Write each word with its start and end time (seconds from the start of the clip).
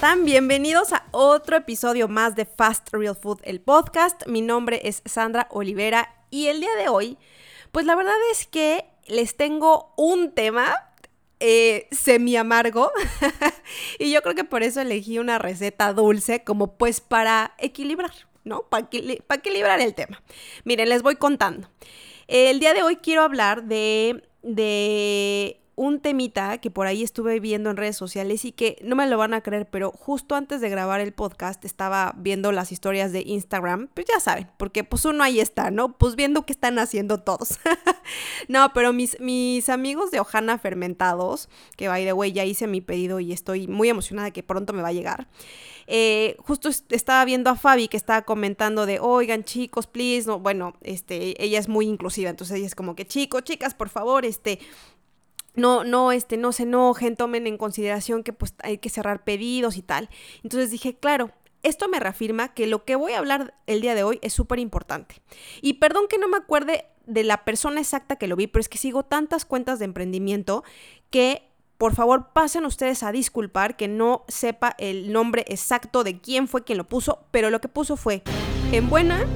Hola, 0.00 0.08
¿cómo 0.08 0.14
están? 0.14 0.24
Bienvenidos 0.24 0.92
a 0.94 1.04
otro 1.10 1.58
episodio 1.58 2.08
más 2.08 2.34
de 2.34 2.46
Fast 2.46 2.88
Real 2.90 3.14
Food, 3.14 3.40
el 3.42 3.60
podcast. 3.60 4.26
Mi 4.26 4.40
nombre 4.40 4.80
es 4.84 5.02
Sandra 5.04 5.46
Olivera 5.50 6.24
y 6.30 6.46
el 6.46 6.60
día 6.60 6.74
de 6.76 6.88
hoy, 6.88 7.18
pues 7.70 7.84
la 7.84 7.96
verdad 7.96 8.14
es 8.32 8.46
que 8.46 8.86
les 9.06 9.36
tengo 9.36 9.92
un 9.98 10.32
tema 10.32 10.74
eh, 11.38 11.86
semi 11.90 12.36
amargo 12.36 12.90
y 13.98 14.10
yo 14.10 14.22
creo 14.22 14.34
que 14.34 14.44
por 14.44 14.62
eso 14.62 14.80
elegí 14.80 15.18
una 15.18 15.38
receta 15.38 15.92
dulce 15.92 16.44
como 16.44 16.78
pues 16.78 17.02
para 17.02 17.54
equilibrar, 17.58 18.12
¿no? 18.44 18.62
Para, 18.62 18.88
equilibrar 18.88 19.82
el 19.82 19.94
tema. 19.94 20.22
Miren, 20.64 20.88
les 20.88 21.02
voy 21.02 21.16
contando. 21.16 21.68
El 22.26 22.58
día 22.58 22.72
de 22.72 22.82
hoy 22.82 22.96
quiero 22.96 23.22
hablar 23.22 23.64
de, 23.64 24.22
de 24.42 25.60
un 25.80 25.98
temita 25.98 26.58
que 26.58 26.70
por 26.70 26.86
ahí 26.86 27.02
estuve 27.02 27.40
viendo 27.40 27.70
en 27.70 27.78
redes 27.78 27.96
sociales 27.96 28.44
y 28.44 28.52
que 28.52 28.76
no 28.84 28.96
me 28.96 29.06
lo 29.06 29.16
van 29.16 29.32
a 29.32 29.40
creer, 29.40 29.66
pero 29.66 29.92
justo 29.92 30.34
antes 30.34 30.60
de 30.60 30.68
grabar 30.68 31.00
el 31.00 31.14
podcast 31.14 31.64
estaba 31.64 32.12
viendo 32.18 32.52
las 32.52 32.70
historias 32.70 33.12
de 33.12 33.22
Instagram, 33.24 33.88
pues 33.94 34.06
ya 34.06 34.20
saben, 34.20 34.46
porque 34.58 34.84
pues 34.84 35.06
uno 35.06 35.24
ahí 35.24 35.40
está, 35.40 35.70
¿no? 35.70 35.96
Pues 35.96 36.16
viendo 36.16 36.44
qué 36.44 36.52
están 36.52 36.78
haciendo 36.78 37.20
todos. 37.20 37.58
no, 38.48 38.74
pero 38.74 38.92
mis, 38.92 39.18
mis 39.20 39.70
amigos 39.70 40.10
de 40.10 40.20
Ojana 40.20 40.58
Fermentados, 40.58 41.48
que 41.78 41.88
by 41.88 42.04
the 42.04 42.12
way 42.12 42.30
ya 42.32 42.44
hice 42.44 42.66
mi 42.66 42.82
pedido 42.82 43.18
y 43.18 43.32
estoy 43.32 43.66
muy 43.66 43.88
emocionada 43.88 44.32
que 44.32 44.42
pronto 44.42 44.74
me 44.74 44.82
va 44.82 44.88
a 44.88 44.92
llegar. 44.92 45.28
Eh, 45.86 46.36
justo 46.40 46.68
estaba 46.90 47.24
viendo 47.24 47.48
a 47.48 47.56
Fabi 47.56 47.88
que 47.88 47.96
estaba 47.96 48.20
comentando 48.22 48.84
de, 48.84 49.00
oigan 49.00 49.44
chicos, 49.44 49.86
please, 49.86 50.28
no, 50.28 50.38
bueno, 50.40 50.74
este, 50.82 51.42
ella 51.42 51.58
es 51.58 51.68
muy 51.68 51.86
inclusiva, 51.86 52.28
entonces 52.28 52.58
ella 52.58 52.66
es 52.66 52.74
como 52.74 52.94
que 52.94 53.06
chicos, 53.06 53.44
chicas, 53.44 53.72
por 53.72 53.88
favor, 53.88 54.26
este, 54.26 54.60
no, 55.60 55.84
no, 55.84 56.12
este, 56.12 56.36
no 56.36 56.52
se 56.52 56.64
enojen, 56.64 57.16
tomen 57.16 57.46
en 57.46 57.58
consideración 57.58 58.22
que 58.22 58.32
pues 58.32 58.54
hay 58.62 58.78
que 58.78 58.90
cerrar 58.90 59.24
pedidos 59.24 59.76
y 59.76 59.82
tal. 59.82 60.08
Entonces 60.42 60.70
dije, 60.70 60.96
claro, 60.96 61.30
esto 61.62 61.88
me 61.88 62.00
reafirma 62.00 62.54
que 62.54 62.66
lo 62.66 62.84
que 62.84 62.96
voy 62.96 63.12
a 63.12 63.18
hablar 63.18 63.54
el 63.66 63.80
día 63.80 63.94
de 63.94 64.02
hoy 64.02 64.18
es 64.22 64.32
súper 64.32 64.58
importante. 64.58 65.16
Y 65.60 65.74
perdón 65.74 66.06
que 66.08 66.18
no 66.18 66.28
me 66.28 66.38
acuerde 66.38 66.86
de 67.06 67.24
la 67.24 67.44
persona 67.44 67.80
exacta 67.80 68.16
que 68.16 68.26
lo 68.26 68.36
vi, 68.36 68.46
pero 68.46 68.60
es 68.60 68.68
que 68.68 68.78
sigo 68.78 69.04
tantas 69.04 69.44
cuentas 69.44 69.78
de 69.78 69.84
emprendimiento 69.84 70.64
que 71.10 71.46
por 71.76 71.94
favor 71.94 72.32
pasen 72.32 72.66
ustedes 72.66 73.02
a 73.02 73.10
disculpar 73.10 73.76
que 73.76 73.88
no 73.88 74.24
sepa 74.28 74.74
el 74.78 75.12
nombre 75.12 75.44
exacto 75.48 76.04
de 76.04 76.20
quién 76.20 76.46
fue 76.46 76.62
quien 76.62 76.76
lo 76.76 76.84
puso, 76.84 77.24
pero 77.30 77.48
lo 77.48 77.60
que 77.60 77.68
puso 77.68 77.96
fue, 77.96 78.22
en 78.70 78.90
buena, 78.90 79.26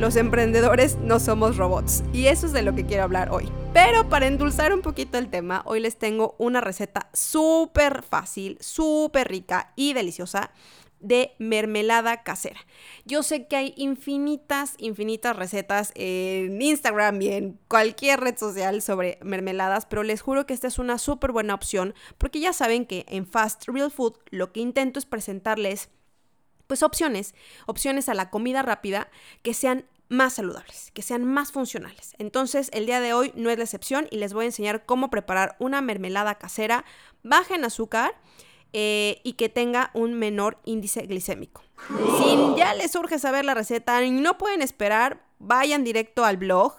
los 0.00 0.16
emprendedores 0.16 0.96
no 0.96 1.20
somos 1.20 1.58
robots. 1.58 2.02
Y 2.14 2.28
eso 2.28 2.46
es 2.46 2.54
de 2.54 2.62
lo 2.62 2.74
que 2.74 2.86
quiero 2.86 3.02
hablar 3.02 3.30
hoy. 3.30 3.50
Pero 3.74 4.08
para 4.08 4.26
endulzar 4.26 4.72
un 4.72 4.80
poquito 4.80 5.18
el 5.18 5.28
tema, 5.28 5.62
hoy 5.66 5.78
les 5.80 5.98
tengo 5.98 6.36
una 6.38 6.62
receta 6.62 7.10
súper 7.12 8.02
fácil, 8.02 8.56
súper 8.60 9.28
rica 9.28 9.74
y 9.76 9.92
deliciosa 9.92 10.52
de 11.00 11.34
mermelada 11.38 12.22
casera. 12.22 12.60
Yo 13.04 13.22
sé 13.22 13.46
que 13.46 13.56
hay 13.56 13.74
infinitas, 13.76 14.74
infinitas 14.78 15.36
recetas 15.36 15.92
en 15.94 16.60
Instagram 16.62 17.20
y 17.20 17.28
en 17.28 17.58
cualquier 17.68 18.20
red 18.20 18.38
social 18.38 18.80
sobre 18.80 19.18
mermeladas, 19.22 19.84
pero 19.84 20.02
les 20.02 20.22
juro 20.22 20.46
que 20.46 20.54
esta 20.54 20.66
es 20.66 20.78
una 20.78 20.96
súper 20.96 21.32
buena 21.32 21.54
opción 21.54 21.94
porque 22.16 22.40
ya 22.40 22.54
saben 22.54 22.86
que 22.86 23.04
en 23.08 23.26
Fast 23.26 23.68
Real 23.68 23.90
Food 23.90 24.14
lo 24.30 24.50
que 24.52 24.60
intento 24.60 24.98
es 24.98 25.04
presentarles 25.04 25.90
pues 26.70 26.84
opciones, 26.84 27.34
opciones 27.66 28.08
a 28.08 28.14
la 28.14 28.30
comida 28.30 28.62
rápida 28.62 29.08
que 29.42 29.54
sean 29.54 29.86
más 30.08 30.34
saludables, 30.34 30.92
que 30.94 31.02
sean 31.02 31.24
más 31.24 31.50
funcionales. 31.50 32.14
Entonces, 32.18 32.70
el 32.72 32.86
día 32.86 33.00
de 33.00 33.12
hoy 33.12 33.32
no 33.34 33.50
es 33.50 33.58
la 33.58 33.64
excepción 33.64 34.06
y 34.12 34.18
les 34.18 34.32
voy 34.32 34.44
a 34.44 34.46
enseñar 34.46 34.86
cómo 34.86 35.10
preparar 35.10 35.56
una 35.58 35.80
mermelada 35.80 36.36
casera 36.36 36.84
baja 37.24 37.56
en 37.56 37.64
azúcar 37.64 38.14
eh, 38.72 39.20
y 39.24 39.32
que 39.32 39.48
tenga 39.48 39.90
un 39.94 40.14
menor 40.14 40.58
índice 40.64 41.00
glicémico. 41.06 41.64
Si 41.88 42.36
ya 42.56 42.72
les 42.74 42.94
urge 42.94 43.18
saber 43.18 43.44
la 43.44 43.54
receta 43.54 44.00
y 44.04 44.12
no 44.12 44.38
pueden 44.38 44.62
esperar, 44.62 45.24
vayan 45.40 45.82
directo 45.82 46.24
al 46.24 46.36
blog 46.36 46.76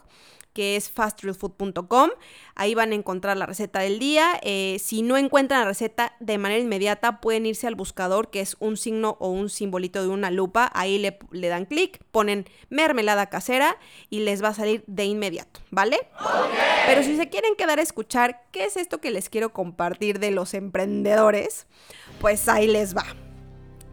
que 0.53 0.75
es 0.75 0.89
fastrealfood.com. 0.89 2.09
Ahí 2.55 2.75
van 2.75 2.91
a 2.91 2.95
encontrar 2.95 3.37
la 3.37 3.45
receta 3.45 3.79
del 3.79 3.99
día. 3.99 4.39
Eh, 4.41 4.77
si 4.79 5.01
no 5.01 5.17
encuentran 5.17 5.61
la 5.61 5.67
receta 5.67 6.15
de 6.19 6.37
manera 6.37 6.61
inmediata, 6.61 7.21
pueden 7.21 7.45
irse 7.45 7.67
al 7.67 7.75
buscador, 7.75 8.29
que 8.29 8.41
es 8.41 8.55
un 8.59 8.77
signo 8.77 9.17
o 9.19 9.29
un 9.29 9.49
simbolito 9.49 10.01
de 10.01 10.09
una 10.09 10.31
lupa. 10.31 10.71
Ahí 10.73 10.97
le, 10.97 11.47
dan 11.47 11.65
clic, 11.65 12.03
ponen 12.11 12.45
mermelada 12.69 13.27
casera 13.27 13.77
y 14.09 14.19
les 14.19 14.43
va 14.43 14.49
a 14.49 14.53
salir 14.53 14.83
de 14.87 15.05
inmediato, 15.05 15.61
¿vale? 15.69 15.99
Pero 16.85 17.03
si 17.03 17.15
se 17.15 17.29
quieren 17.29 17.55
quedar 17.55 17.79
a 17.79 17.83
escuchar 17.83 18.43
qué 18.51 18.65
es 18.65 18.77
esto 18.77 18.99
que 18.99 19.11
les 19.11 19.29
quiero 19.29 19.53
compartir 19.53 20.19
de 20.19 20.31
los 20.31 20.53
emprendedores, 20.53 21.67
pues 22.19 22.47
ahí 22.47 22.67
les 22.67 22.95
va. 22.95 23.05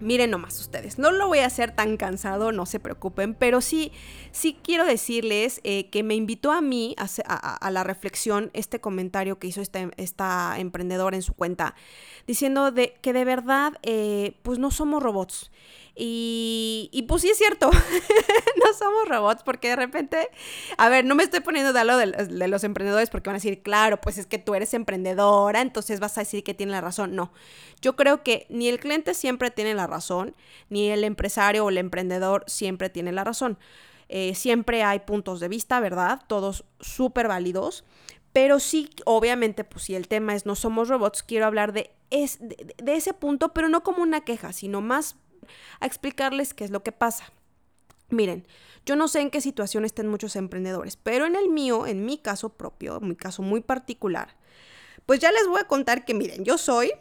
Miren 0.01 0.31
nomás 0.31 0.61
ustedes, 0.61 0.99
no 0.99 1.11
lo 1.11 1.27
voy 1.27 1.41
a 1.41 1.47
hacer 1.47 1.73
tan 1.75 1.97
cansado, 1.97 2.53
no 2.53 2.67
se 2.67 2.79
preocupen, 2.79 3.35
pero 3.35 3.61
sí, 3.61 3.91
sí 4.31 4.57
quiero 4.63 4.85
decirles 4.85 5.61
eh, 5.65 5.91
que 5.91 6.05
me 6.05 6.15
invitó 6.15 6.53
a 6.53 6.61
mí 6.61 6.95
a, 6.99 7.71
la 7.71 7.83
reflexión 7.83 8.51
este 8.53 8.81
comentario 8.81 9.41
que 9.41 9.49
hizo 9.49 9.61
esta, 9.61 9.91
esta 9.97 10.55
emprendedora 10.59 11.17
en 11.17 11.23
su 11.23 11.35
cuenta, 11.35 11.75
diciendo 12.29 12.71
de, 12.71 12.95
que 13.03 13.13
de 13.13 13.25
verdad, 13.25 13.75
eh, 13.83 14.37
pues 14.43 14.61
no 14.61 14.71
somos 14.71 15.03
robots. 15.03 15.51
Y, 16.01 16.91
y, 16.93 17.03
pues 17.03 17.23
sí 17.23 17.29
es 17.29 17.37
cierto, 17.37 17.73
no 17.73 18.73
somos 18.79 19.09
robots 19.09 19.43
porque 19.43 19.71
de 19.71 19.75
repente, 19.75 20.31
a 20.77 20.89
ver, 20.89 21.05
no 21.05 21.17
me 21.17 21.25
estoy 21.25 21.41
poniendo 21.41 21.73
de 21.73 21.85
lado 21.85 21.99
de, 21.99 22.47
los 22.47 22.63
emprendedores 22.63 23.11
porque 23.11 23.31
van 23.31 23.35
a 23.35 23.39
decir, 23.39 23.63
claro, 23.63 24.01
pues 24.01 24.17
es 24.17 24.27
que 24.27 24.39
tú 24.39 24.55
eres 24.55 24.75
emprendedora, 24.75 25.61
entonces 25.61 25.99
vas 25.99 26.17
a 26.17 26.21
decir 26.21 26.45
que 26.45 26.55
tiene 26.55 26.71
la 26.71 26.81
razón. 26.81 27.17
No, 27.17 27.33
yo 27.83 27.97
creo 27.97 28.23
que 28.23 28.47
ni 28.49 28.69
el 28.69 28.79
cliente 28.79 29.13
siempre 29.13 29.51
tiene 29.51 29.75
la 29.75 29.89
razón, 29.89 30.37
ni 30.69 30.89
el 30.89 31.03
empresario 31.03 31.65
o 31.65 31.69
el 31.69 31.79
emprendedor 31.79 32.45
siempre 32.47 32.91
tiene 32.91 33.11
la 33.11 33.25
razón. 33.25 33.59
Eh, 34.09 34.37
siempre 34.37 34.85
hay 34.85 35.01
puntos 35.01 35.41
de 35.41 35.49
vista, 35.49 35.81
¿verdad? 35.81 36.23
Todos 36.29 36.65
súper 36.79 37.27
válidos. 37.27 37.85
Pero 38.33 38.61
sí, 38.61 38.91
obviamente, 39.05 39.65
pues 39.65 39.87
si 39.87 39.97
el 39.97 40.07
tema 40.07 40.37
es 40.37 40.47
no 40.47 40.55
somos 40.55 40.89
robots, 40.89 41.25
quiero 41.25 41.47
hablar 41.47 41.73
de, 41.73 41.91
es, 42.11 42.39
de 42.39 42.95
ese 42.95 43.15
punto, 43.15 43.53
pero 43.53 43.69
no 43.69 43.83
como 43.83 44.01
una 44.01 44.21
queja, 44.21 44.53
sino 44.53 44.81
más 44.81 45.17
a 45.81 45.87
explicarles 45.87 46.55
qué 46.55 46.65
es 46.65 46.71
lo 46.71 46.83
que 46.83 46.93
pasa. 46.93 47.33
Miren, 48.11 48.47
yo 48.87 48.97
no 48.97 49.09
sé 49.09 49.21
en 49.21 49.31
qué 49.31 49.41
situación 49.41 49.85
estén 49.85 50.09
muchos 50.09 50.35
emprendedores, 50.37 50.97
pero 50.97 51.27
en 51.27 51.37
el 51.37 51.49
mío, 51.49 51.87
en 51.87 52.07
mi 52.07 52.19
caso 52.19 52.51
propio, 52.51 52.99
en 53.01 53.09
mi 53.09 53.17
caso 53.17 53.43
muy 53.43 53.61
particular, 53.61 54.37
pues 55.05 55.21
ya 55.21 55.31
les 55.31 55.47
voy 55.47 55.61
a 55.61 55.67
contar 55.67 56.05
que 56.05 56.15
miren, 56.15 56.45
yo 56.45 56.57
soy 56.57 56.93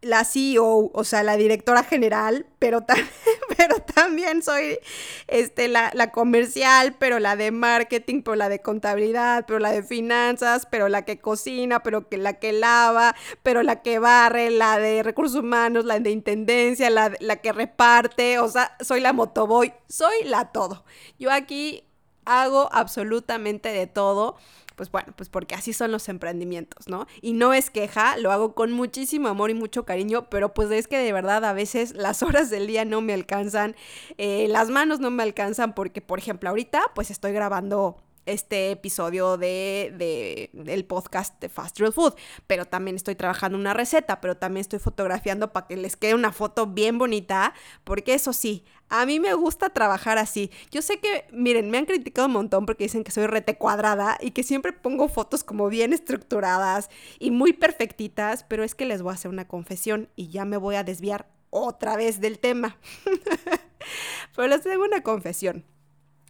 la 0.00 0.24
CEO, 0.24 0.90
o 0.92 1.04
sea, 1.04 1.22
la 1.22 1.36
directora 1.36 1.82
general, 1.82 2.46
pero, 2.58 2.84
pero 3.56 3.76
también 3.80 4.42
soy 4.42 4.78
este, 5.26 5.68
la, 5.68 5.90
la, 5.94 6.12
comercial, 6.12 6.94
pero 6.98 7.18
la 7.18 7.36
de 7.36 7.50
marketing, 7.50 8.22
pero 8.22 8.36
la 8.36 8.48
de 8.48 8.60
contabilidad, 8.60 9.44
pero 9.46 9.58
la 9.58 9.72
de 9.72 9.82
finanzas, 9.82 10.66
pero 10.70 10.88
la 10.88 11.04
que 11.04 11.18
cocina, 11.18 11.82
pero 11.82 12.08
que 12.08 12.16
la 12.16 12.34
que 12.34 12.52
lava, 12.52 13.16
pero 13.42 13.62
la 13.62 13.82
que 13.82 13.98
barre, 13.98 14.50
la 14.50 14.78
de 14.78 15.02
recursos 15.02 15.40
humanos, 15.40 15.84
la 15.84 15.98
de 15.98 16.10
intendencia, 16.10 16.90
la, 16.90 17.12
la 17.20 17.36
que 17.36 17.52
reparte, 17.52 18.38
o 18.38 18.48
sea, 18.48 18.76
soy 18.80 19.00
la 19.00 19.12
motoboy, 19.12 19.72
soy 19.88 20.24
la 20.24 20.52
todo. 20.52 20.84
Yo 21.18 21.32
aquí 21.32 21.84
hago 22.24 22.68
absolutamente 22.72 23.70
de 23.70 23.86
todo 23.86 24.36
pues 24.78 24.92
bueno, 24.92 25.12
pues 25.16 25.28
porque 25.28 25.56
así 25.56 25.72
son 25.72 25.90
los 25.90 26.08
emprendimientos, 26.08 26.88
¿no? 26.88 27.08
Y 27.20 27.32
no 27.32 27.52
es 27.52 27.68
queja, 27.68 28.16
lo 28.16 28.30
hago 28.30 28.54
con 28.54 28.70
muchísimo 28.70 29.26
amor 29.26 29.50
y 29.50 29.54
mucho 29.54 29.84
cariño, 29.84 30.30
pero 30.30 30.54
pues 30.54 30.70
es 30.70 30.86
que 30.86 30.98
de 30.98 31.12
verdad 31.12 31.44
a 31.44 31.52
veces 31.52 31.94
las 31.94 32.22
horas 32.22 32.48
del 32.48 32.68
día 32.68 32.84
no 32.84 33.00
me 33.00 33.12
alcanzan, 33.12 33.74
eh, 34.18 34.46
las 34.48 34.70
manos 34.70 35.00
no 35.00 35.10
me 35.10 35.24
alcanzan 35.24 35.74
porque, 35.74 36.00
por 36.00 36.20
ejemplo, 36.20 36.48
ahorita 36.48 36.80
pues 36.94 37.10
estoy 37.10 37.32
grabando 37.32 37.96
este 38.28 38.70
episodio 38.70 39.36
de, 39.36 40.50
del 40.52 40.84
podcast 40.84 41.40
de 41.40 41.48
Fast 41.48 41.78
Real 41.80 41.92
Food, 41.92 42.14
pero 42.46 42.66
también 42.66 42.94
estoy 42.94 43.14
trabajando 43.14 43.58
una 43.58 43.74
receta, 43.74 44.20
pero 44.20 44.36
también 44.36 44.60
estoy 44.60 44.78
fotografiando 44.78 45.52
para 45.52 45.66
que 45.66 45.76
les 45.76 45.96
quede 45.96 46.14
una 46.14 46.30
foto 46.30 46.66
bien 46.66 46.98
bonita, 46.98 47.54
porque 47.84 48.14
eso 48.14 48.32
sí, 48.32 48.64
a 48.88 49.06
mí 49.06 49.20
me 49.20 49.34
gusta 49.34 49.70
trabajar 49.70 50.18
así. 50.18 50.50
Yo 50.70 50.82
sé 50.82 50.98
que, 50.98 51.26
miren, 51.32 51.70
me 51.70 51.78
han 51.78 51.86
criticado 51.86 52.26
un 52.26 52.34
montón 52.34 52.66
porque 52.66 52.84
dicen 52.84 53.04
que 53.04 53.10
soy 53.10 53.26
rete 53.26 53.56
cuadrada 53.56 54.18
y 54.20 54.30
que 54.30 54.42
siempre 54.42 54.72
pongo 54.72 55.08
fotos 55.08 55.44
como 55.44 55.68
bien 55.68 55.92
estructuradas 55.92 56.88
y 57.18 57.30
muy 57.30 57.52
perfectitas, 57.52 58.44
pero 58.48 58.64
es 58.64 58.74
que 58.74 58.86
les 58.86 59.02
voy 59.02 59.12
a 59.12 59.14
hacer 59.14 59.30
una 59.30 59.46
confesión 59.46 60.08
y 60.16 60.28
ya 60.28 60.44
me 60.44 60.56
voy 60.56 60.76
a 60.76 60.84
desviar 60.84 61.28
otra 61.50 61.96
vez 61.96 62.20
del 62.20 62.38
tema. 62.38 62.78
pero 64.36 64.48
les 64.48 64.62
tengo 64.62 64.84
una 64.84 65.02
confesión. 65.02 65.64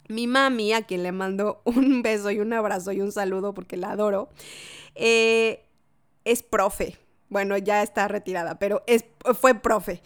Mi 0.07 0.27
mami, 0.27 0.73
a 0.73 0.81
quien 0.83 1.03
le 1.03 1.11
mando 1.11 1.61
un 1.65 2.01
beso 2.01 2.31
y 2.31 2.39
un 2.39 2.51
abrazo 2.51 2.91
y 2.91 3.01
un 3.01 3.11
saludo 3.11 3.53
porque 3.53 3.77
la 3.77 3.91
adoro, 3.91 4.29
eh, 4.95 5.65
es 6.25 6.43
profe. 6.43 6.97
Bueno, 7.29 7.57
ya 7.57 7.83
está 7.83 8.07
retirada, 8.07 8.57
pero 8.57 8.83
es, 8.87 9.05
fue 9.39 9.53
profe. 9.53 10.01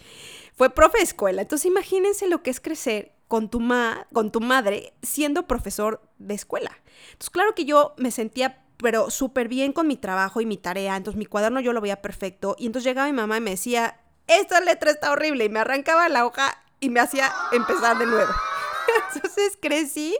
Fue 0.56 0.70
profe 0.70 0.98
de 0.98 1.04
escuela. 1.04 1.42
Entonces 1.42 1.66
imagínense 1.66 2.28
lo 2.28 2.42
que 2.42 2.50
es 2.50 2.60
crecer 2.60 3.12
con 3.28 3.48
tu, 3.48 3.60
ma, 3.60 4.06
con 4.12 4.30
tu 4.30 4.40
madre 4.40 4.92
siendo 5.02 5.46
profesor 5.46 6.00
de 6.18 6.34
escuela. 6.34 6.70
Entonces 7.06 7.30
claro 7.30 7.54
que 7.54 7.64
yo 7.64 7.94
me 7.96 8.10
sentía 8.10 8.60
pero 8.76 9.10
súper 9.10 9.48
bien 9.48 9.72
con 9.72 9.86
mi 9.86 9.96
trabajo 9.96 10.40
y 10.40 10.46
mi 10.46 10.56
tarea. 10.56 10.96
Entonces 10.96 11.18
mi 11.18 11.26
cuaderno 11.26 11.60
yo 11.60 11.72
lo 11.72 11.80
veía 11.80 12.02
perfecto. 12.02 12.56
Y 12.58 12.66
entonces 12.66 12.88
llegaba 12.88 13.08
mi 13.08 13.14
mamá 13.14 13.38
y 13.38 13.40
me 13.40 13.52
decía, 13.52 14.00
esta 14.26 14.60
letra 14.60 14.90
está 14.90 15.12
horrible 15.12 15.44
y 15.44 15.48
me 15.48 15.60
arrancaba 15.60 16.08
la 16.08 16.26
hoja 16.26 16.62
y 16.80 16.90
me 16.90 17.00
hacía 17.00 17.32
empezar 17.52 17.98
de 17.98 18.06
nuevo. 18.06 18.30
Entonces 19.14 19.58
crecí 19.60 20.16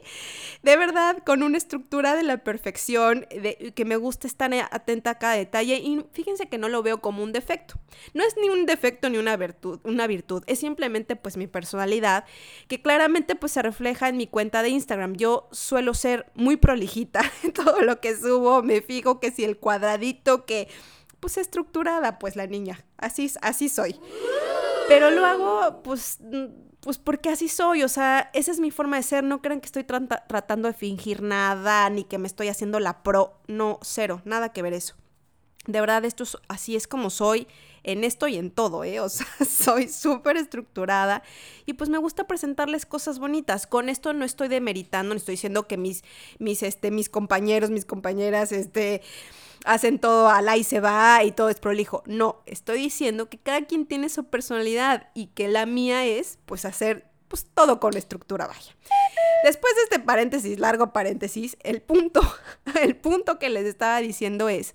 de 0.62 0.76
verdad 0.76 1.19
con 1.25 1.43
una 1.43 1.58
estructura 1.58 2.14
de 2.14 2.22
la 2.22 2.38
perfección, 2.38 3.26
de, 3.31 3.72
que 3.75 3.84
me 3.84 3.96
gusta 3.96 4.26
estar 4.26 4.52
atenta 4.70 5.11
a 5.11 5.19
cada 5.19 5.34
detalle 5.34 5.76
y 5.76 6.05
fíjense 6.12 6.49
que 6.49 6.58
no 6.58 6.69
lo 6.69 6.82
veo 6.82 7.00
como 7.00 7.22
un 7.22 7.32
defecto. 7.32 7.75
No 8.12 8.25
es 8.25 8.37
ni 8.37 8.49
un 8.49 8.66
defecto 8.66 9.08
ni 9.11 9.19
una 9.19 9.37
virtud, 9.37 9.81
una 9.84 10.06
virtud, 10.06 10.43
es 10.46 10.58
simplemente 10.58 11.16
pues 11.16 11.37
mi 11.37 11.46
personalidad 11.46 12.25
que 12.69 12.82
claramente 12.82 13.37
pues 13.37 13.52
se 13.52 13.62
refleja 13.62 14.08
en 14.08 14.16
mi 14.16 14.26
cuenta 14.26 14.62
de 14.62 14.70
Instagram. 14.70 15.14
Yo 15.14 15.49
suelo 15.52 15.94
ser 15.94 16.26
muy 16.34 16.56
prolijita 16.56 17.22
en 17.43 17.52
todo 17.52 17.81
lo 17.82 18.00
que 18.00 18.16
subo, 18.16 18.62
me 18.62 18.81
fijo 18.81 19.20
que 19.20 19.31
si 19.31 19.44
el 19.44 19.58
cuadradito 19.58 20.44
que 20.46 20.69
pues 21.20 21.38
estructurada 21.38 22.19
pues 22.19 22.37
la 22.37 22.46
niña, 22.46 22.84
así 22.99 23.31
así 23.40 23.69
soy. 23.69 23.99
Pero 24.88 25.10
lo 25.10 25.25
hago 25.25 25.82
pues 25.82 26.19
pues 26.84 26.98
porque 26.98 27.31
así 27.31 27.48
soy, 27.48 27.82
o 27.82 27.88
sea, 27.88 28.31
esa 28.34 28.50
es 28.50 28.60
mi 28.60 28.70
forma 28.70 28.96
de 28.96 29.02
ser, 29.02 29.25
no 29.25 29.40
crean 29.40 29.60
que 29.60 29.66
estoy 29.66 29.84
tratando 29.84 30.69
de 30.69 30.75
fingir 30.75 31.22
nada, 31.22 31.88
ni 31.88 32.04
que 32.04 32.19
me 32.19 32.26
estoy 32.26 32.48
haciendo 32.48 32.78
la 32.78 33.02
pro, 33.02 33.40
no, 33.48 33.78
cero, 33.81 34.20
nada 34.26 34.52
que 34.52 34.60
ver 34.60 34.75
eso. 34.75 34.94
De 35.66 35.81
verdad, 35.81 36.04
esto 36.04 36.25
es, 36.25 36.36
así 36.46 36.76
es 36.76 36.86
como 36.86 37.08
soy 37.08 37.48
en 37.84 38.04
esto 38.04 38.28
y 38.28 38.36
en 38.36 38.50
todo, 38.50 38.84
¿eh? 38.84 39.00
O 39.00 39.08
sea, 39.08 39.26
soy 39.48 39.88
súper 39.88 40.36
estructurada 40.36 41.22
y 41.64 41.72
pues 41.72 41.88
me 41.88 41.96
gusta 41.96 42.26
presentarles 42.26 42.84
cosas 42.84 43.19
bonitas. 43.19 43.66
Con 43.66 43.88
esto 43.88 44.12
no 44.12 44.26
estoy 44.26 44.48
demeritando, 44.48 45.14
no 45.14 45.19
estoy 45.19 45.34
diciendo 45.34 45.66
que 45.66 45.78
mis, 45.78 46.04
mis, 46.38 46.62
este, 46.62 46.90
mis 46.90 47.08
compañeros, 47.08 47.70
mis 47.70 47.87
compañeras, 47.87 48.52
este, 48.52 49.00
hacen 49.64 49.99
todo 49.99 50.28
al 50.28 50.56
y 50.56 50.62
se 50.62 50.81
va 50.81 51.25
y 51.25 51.32
todo 51.32 51.49
es 51.49 51.58
prolijo. 51.58 52.02
No, 52.06 52.43
estoy 52.46 52.78
diciendo 52.78 53.28
que 53.28 53.38
cada 53.38 53.62
quien 53.62 53.87
tiene 53.87 54.08
su 54.08 54.25
personalidad 54.25 55.08
y 55.14 55.28
que 55.28 55.49
la 55.49 55.66
mía 55.66 56.05
es 56.05 56.38
pues 56.46 56.64
hacer 56.64 57.06
pues 57.28 57.46
todo 57.52 57.81
con 57.81 57.96
estructura, 57.96 58.46
vaya. 58.46 58.76
Después 59.44 59.75
de 59.75 59.82
este 59.82 59.99
paréntesis, 59.99 60.58
largo 60.58 60.93
paréntesis, 60.93 61.56
el 61.62 61.82
punto, 61.82 62.20
el 62.82 62.96
punto 62.96 63.38
que 63.38 63.50
les 63.50 63.66
estaba 63.66 64.00
diciendo 64.00 64.49
es 64.49 64.75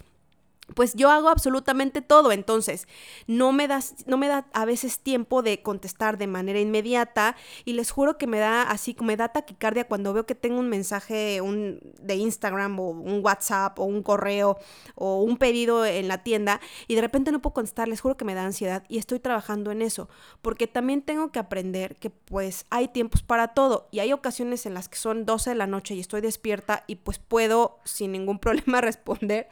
pues 0.75 0.93
yo 0.95 1.09
hago 1.09 1.29
absolutamente 1.29 2.01
todo, 2.01 2.31
entonces 2.31 2.87
no 3.27 3.51
me, 3.51 3.67
das, 3.67 3.95
no 4.05 4.17
me 4.17 4.27
da 4.27 4.45
a 4.53 4.65
veces 4.65 4.99
tiempo 4.99 5.41
de 5.41 5.61
contestar 5.61 6.17
de 6.17 6.27
manera 6.27 6.59
inmediata 6.59 7.35
y 7.65 7.73
les 7.73 7.91
juro 7.91 8.17
que 8.17 8.27
me 8.27 8.39
da 8.39 8.63
así, 8.63 8.95
me 9.01 9.17
da 9.17 9.29
taquicardia 9.29 9.87
cuando 9.87 10.13
veo 10.13 10.25
que 10.25 10.35
tengo 10.35 10.59
un 10.59 10.69
mensaje 10.69 11.41
un, 11.41 11.79
de 11.99 12.15
Instagram 12.15 12.79
o 12.79 12.89
un 12.89 13.21
WhatsApp 13.23 13.79
o 13.79 13.83
un 13.83 14.03
correo 14.03 14.57
o 14.95 15.21
un 15.21 15.37
pedido 15.37 15.85
en 15.85 16.07
la 16.07 16.23
tienda 16.23 16.59
y 16.87 16.95
de 16.95 17.01
repente 17.01 17.31
no 17.31 17.41
puedo 17.41 17.53
contestar, 17.53 17.87
les 17.87 18.01
juro 18.01 18.17
que 18.17 18.25
me 18.25 18.35
da 18.35 18.43
ansiedad 18.43 18.83
y 18.87 18.97
estoy 18.97 19.19
trabajando 19.19 19.71
en 19.71 19.81
eso, 19.81 20.09
porque 20.41 20.67
también 20.67 21.01
tengo 21.01 21.31
que 21.31 21.39
aprender 21.39 21.95
que 21.95 22.09
pues 22.09 22.65
hay 22.69 22.89
tiempos 22.89 23.23
para 23.23 23.49
todo 23.49 23.87
y 23.91 23.99
hay 23.99 24.13
ocasiones 24.13 24.65
en 24.65 24.73
las 24.73 24.89
que 24.89 24.97
son 24.97 25.25
12 25.25 25.51
de 25.51 25.55
la 25.55 25.67
noche 25.67 25.95
y 25.95 25.99
estoy 25.99 26.21
despierta 26.21 26.83
y 26.87 26.95
pues 26.95 27.19
puedo 27.19 27.79
sin 27.83 28.11
ningún 28.11 28.39
problema 28.39 28.81
responder 28.81 29.47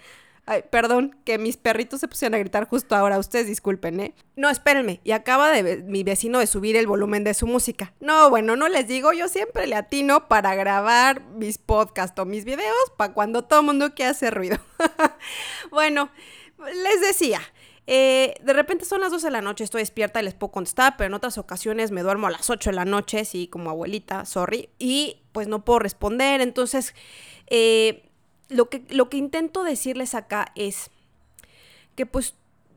Perdón, 0.70 1.18
que 1.26 1.38
mis 1.38 1.58
perritos 1.58 2.00
se 2.00 2.08
pusieron 2.08 2.36
a 2.36 2.38
gritar 2.38 2.70
justo 2.70 2.96
ahora. 2.96 3.20
Ustedes 3.20 3.48
disculpen, 3.48 4.00
¿eh? 4.00 4.16
No, 4.38 4.50
espérenme. 4.50 5.02
Y 5.04 5.12
acaba 5.12 5.52
de 5.52 5.84
mi 5.84 6.04
vecino 6.04 6.40
de 6.40 6.48
subir 6.48 6.78
el 6.78 6.88
volumen 6.88 7.26
de 7.26 7.34
su 7.34 7.48
música. 7.48 7.94
No, 8.00 8.30
bueno, 8.30 8.56
no 8.56 8.70
les 8.70 8.88
digo. 8.88 9.12
Yo 9.12 9.28
siempre 9.28 9.68
le 9.68 9.76
atino 9.76 10.30
para 10.30 10.56
grabar 10.56 11.22
mis 11.36 11.58
podcasts 11.58 12.18
o 12.18 12.26
mis 12.26 12.46
videos 12.46 12.74
para 12.96 13.14
cuando 13.14 13.44
todo 13.44 13.60
el 13.60 13.66
mundo 13.66 13.94
quiera 13.94 14.12
hacer 14.12 14.34
ruido. 14.34 14.58
bueno, 15.72 16.12
les 16.60 17.02
decía. 17.02 17.42
Eh, 17.90 18.36
de 18.42 18.54
repente 18.54 18.84
son 18.84 19.00
las 19.00 19.12
12 19.12 19.28
de 19.28 19.32
la 19.32 19.42
noche, 19.42 19.64
estoy 19.64 19.82
despierta 19.82 20.20
y 20.20 20.24
les 20.24 20.34
puedo 20.34 20.52
contestar, 20.52 20.96
pero 20.98 21.08
en 21.08 21.14
otras 21.14 21.38
ocasiones 21.38 21.92
me 21.92 22.02
duermo 22.02 22.28
a 22.28 22.32
las 22.32 22.50
8 22.50 22.72
de 22.72 22.76
la 22.76 22.84
noche, 22.84 23.24
sí, 23.24 23.48
como 23.48 23.70
abuelita, 23.70 24.26
sorry, 24.26 24.70
y 24.78 25.22
pues 25.32 25.48
no 25.48 25.64
puedo 25.64 25.80
responder. 25.80 26.42
Entonces, 26.42 26.94
eh, 27.48 28.06
lo 28.50 28.70
que, 28.70 28.86
lo 28.90 29.10
que 29.10 29.18
intento 29.18 29.64
decirles 29.64 30.16
acá 30.16 30.52
es 30.56 30.92
que 31.96 32.06
pues 32.06 32.36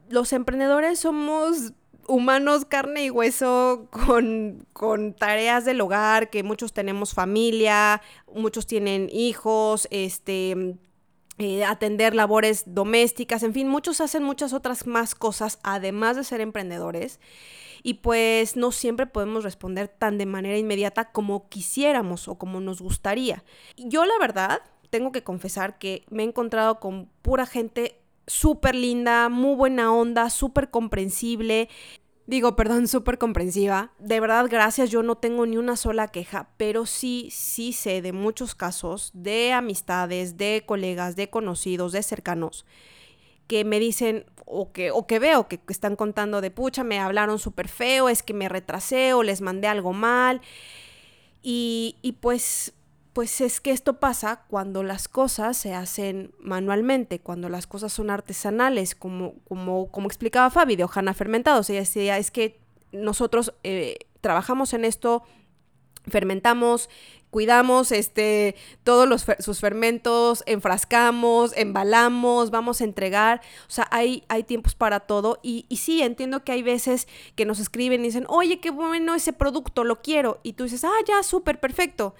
los 0.08 0.32
emprendedores 0.32 1.00
somos 1.00 1.72
humanos 2.08 2.64
carne 2.64 3.04
y 3.04 3.10
hueso 3.10 3.88
con, 3.90 4.66
con, 4.72 5.14
tareas 5.14 5.64
del 5.64 5.80
hogar, 5.80 6.30
que 6.30 6.42
muchos 6.42 6.72
tenemos 6.72 7.14
familia, 7.14 8.02
muchos 8.34 8.66
tienen 8.66 9.08
hijos, 9.12 9.86
este, 9.90 10.76
eh, 11.38 11.64
atender 11.64 12.14
labores 12.14 12.64
domésticas, 12.66 13.42
en 13.42 13.54
fin, 13.54 13.68
muchos 13.68 14.00
hacen 14.00 14.22
muchas 14.22 14.52
otras 14.52 14.86
más 14.86 15.14
cosas 15.14 15.58
además 15.62 16.16
de 16.16 16.24
ser 16.24 16.40
emprendedores. 16.40 17.20
Y 17.82 17.94
pues 17.94 18.56
no 18.56 18.72
siempre 18.72 19.06
podemos 19.06 19.42
responder 19.42 19.88
tan 19.88 20.18
de 20.18 20.26
manera 20.26 20.58
inmediata 20.58 21.12
como 21.12 21.48
quisiéramos 21.48 22.28
o 22.28 22.34
como 22.34 22.60
nos 22.60 22.82
gustaría. 22.82 23.42
Yo 23.78 24.04
la 24.04 24.18
verdad 24.18 24.60
tengo 24.90 25.12
que 25.12 25.22
confesar 25.22 25.78
que 25.78 26.04
me 26.10 26.24
he 26.24 26.26
encontrado 26.26 26.80
con 26.80 27.08
pura 27.22 27.46
gente 27.46 28.00
súper 28.26 28.74
linda, 28.74 29.28
muy 29.28 29.54
buena 29.54 29.92
onda, 29.92 30.30
súper 30.30 30.70
comprensible. 30.70 31.68
Digo, 32.26 32.54
perdón, 32.54 32.86
súper 32.88 33.18
comprensiva. 33.18 33.92
De 33.98 34.20
verdad, 34.20 34.46
gracias, 34.48 34.90
yo 34.90 35.02
no 35.02 35.16
tengo 35.16 35.46
ni 35.46 35.56
una 35.56 35.76
sola 35.76 36.08
queja, 36.08 36.50
pero 36.56 36.86
sí, 36.86 37.28
sí 37.32 37.72
sé 37.72 38.02
de 38.02 38.12
muchos 38.12 38.54
casos 38.54 39.10
de 39.14 39.52
amistades, 39.52 40.36
de 40.36 40.64
colegas, 40.66 41.16
de 41.16 41.30
conocidos, 41.30 41.92
de 41.92 42.02
cercanos, 42.02 42.66
que 43.46 43.64
me 43.64 43.80
dicen 43.80 44.26
o 44.46 44.72
que, 44.72 44.90
o 44.90 45.06
que 45.06 45.18
veo 45.18 45.48
que 45.48 45.60
están 45.68 45.96
contando 45.96 46.40
de 46.40 46.50
pucha, 46.50 46.84
me 46.84 46.98
hablaron 46.98 47.38
súper 47.38 47.68
feo, 47.68 48.08
es 48.08 48.22
que 48.22 48.34
me 48.34 48.48
retrasé 48.48 49.12
o 49.12 49.22
les 49.22 49.40
mandé 49.40 49.66
algo 49.66 49.92
mal. 49.92 50.40
Y, 51.42 51.96
y 52.02 52.12
pues 52.12 52.74
pues 53.12 53.40
es 53.40 53.60
que 53.60 53.72
esto 53.72 53.98
pasa 53.98 54.44
cuando 54.48 54.82
las 54.82 55.08
cosas 55.08 55.56
se 55.56 55.74
hacen 55.74 56.32
manualmente, 56.38 57.18
cuando 57.18 57.48
las 57.48 57.66
cosas 57.66 57.92
son 57.92 58.10
artesanales, 58.10 58.94
como, 58.94 59.34
como, 59.48 59.90
como 59.90 60.06
explicaba 60.06 60.50
Fabi 60.50 60.76
de 60.76 60.84
Ojana 60.84 61.14
Fermentados. 61.14 61.68
Ella 61.70 61.80
decía, 61.80 62.18
es 62.18 62.30
que 62.30 62.60
nosotros 62.92 63.54
eh, 63.64 63.98
trabajamos 64.20 64.74
en 64.74 64.84
esto, 64.84 65.24
fermentamos, 66.06 66.88
cuidamos 67.30 67.92
este, 67.92 68.56
todos 68.84 69.08
los 69.08 69.24
sus 69.38 69.60
fermentos, 69.60 70.42
enfrascamos, 70.46 71.52
embalamos, 71.56 72.50
vamos 72.50 72.80
a 72.80 72.84
entregar. 72.84 73.40
O 73.68 73.70
sea, 73.70 73.86
hay, 73.90 74.24
hay 74.28 74.42
tiempos 74.44 74.74
para 74.74 75.00
todo. 75.00 75.38
Y, 75.42 75.66
y 75.68 75.78
sí, 75.78 76.02
entiendo 76.02 76.44
que 76.44 76.52
hay 76.52 76.62
veces 76.62 77.08
que 77.36 77.44
nos 77.44 77.60
escriben 77.60 78.00
y 78.00 78.08
dicen, 78.08 78.26
oye, 78.28 78.60
qué 78.60 78.70
bueno 78.70 79.14
ese 79.14 79.32
producto, 79.32 79.84
lo 79.84 80.02
quiero. 80.02 80.40
Y 80.42 80.54
tú 80.54 80.64
dices, 80.64 80.84
ah, 80.84 80.90
ya, 81.06 81.22
súper, 81.22 81.60
perfecto. 81.60 82.14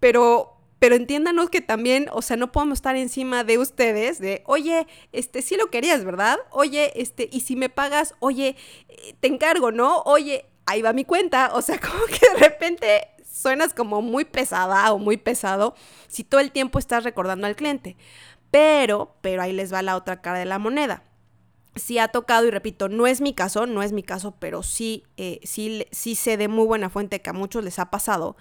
Pero 0.00 0.56
pero 0.82 0.96
entiéndanos 0.96 1.48
que 1.48 1.60
también, 1.60 2.08
o 2.10 2.22
sea, 2.22 2.36
no 2.36 2.50
podemos 2.50 2.78
estar 2.78 2.96
encima 2.96 3.44
de 3.44 3.56
ustedes 3.56 4.18
de, 4.18 4.42
oye, 4.46 4.88
este, 5.12 5.40
sí 5.40 5.56
lo 5.56 5.70
querías, 5.70 6.04
¿verdad? 6.04 6.40
Oye, 6.50 7.00
este, 7.00 7.28
y 7.30 7.42
si 7.42 7.54
me 7.54 7.68
pagas, 7.68 8.16
oye, 8.18 8.56
eh, 8.88 9.14
te 9.20 9.28
encargo, 9.28 9.70
¿no? 9.70 10.02
Oye, 10.06 10.44
ahí 10.66 10.82
va 10.82 10.92
mi 10.92 11.04
cuenta, 11.04 11.52
o 11.54 11.62
sea, 11.62 11.78
como 11.80 12.04
que 12.06 12.26
de 12.34 12.48
repente 12.48 13.08
suenas 13.42 13.74
como 13.74 14.00
muy 14.00 14.24
pesada 14.24 14.92
o 14.92 14.98
muy 14.98 15.16
pesado 15.16 15.74
si 16.08 16.24
todo 16.24 16.40
el 16.40 16.52
tiempo 16.52 16.78
estás 16.78 17.04
recordando 17.04 17.46
al 17.46 17.56
cliente. 17.56 17.96
Pero, 18.50 19.16
pero 19.20 19.42
ahí 19.42 19.52
les 19.52 19.72
va 19.72 19.82
la 19.82 19.96
otra 19.96 20.22
cara 20.22 20.38
de 20.38 20.44
la 20.44 20.58
moneda. 20.58 21.04
Si 21.74 21.98
ha 21.98 22.08
tocado, 22.08 22.46
y 22.46 22.50
repito, 22.50 22.88
no 22.88 23.06
es 23.06 23.20
mi 23.20 23.34
caso, 23.34 23.66
no 23.66 23.82
es 23.82 23.92
mi 23.92 24.02
caso, 24.02 24.36
pero 24.38 24.62
sí, 24.62 25.04
eh, 25.16 25.40
sí, 25.42 25.86
sí 25.90 26.14
sé 26.14 26.36
de 26.36 26.48
muy 26.48 26.66
buena 26.66 26.90
fuente 26.90 27.22
que 27.22 27.30
a 27.30 27.34
muchos 27.34 27.64
les 27.64 27.78
ha 27.78 27.90
pasado, 27.90 28.36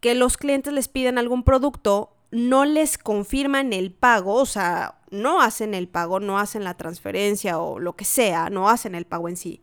que 0.00 0.14
los 0.14 0.36
clientes 0.36 0.72
les 0.72 0.88
piden 0.88 1.16
algún 1.16 1.42
producto, 1.42 2.16
no 2.30 2.66
les 2.66 2.98
confirman 2.98 3.72
el 3.72 3.92
pago, 3.92 4.34
o 4.34 4.46
sea, 4.46 5.00
no 5.10 5.40
hacen 5.40 5.72
el 5.72 5.88
pago, 5.88 6.20
no 6.20 6.38
hacen 6.38 6.62
la 6.62 6.76
transferencia 6.76 7.58
o 7.58 7.78
lo 7.78 7.96
que 7.96 8.04
sea, 8.04 8.50
no 8.50 8.68
hacen 8.68 8.94
el 8.94 9.06
pago 9.06 9.28
en 9.28 9.38
sí. 9.38 9.62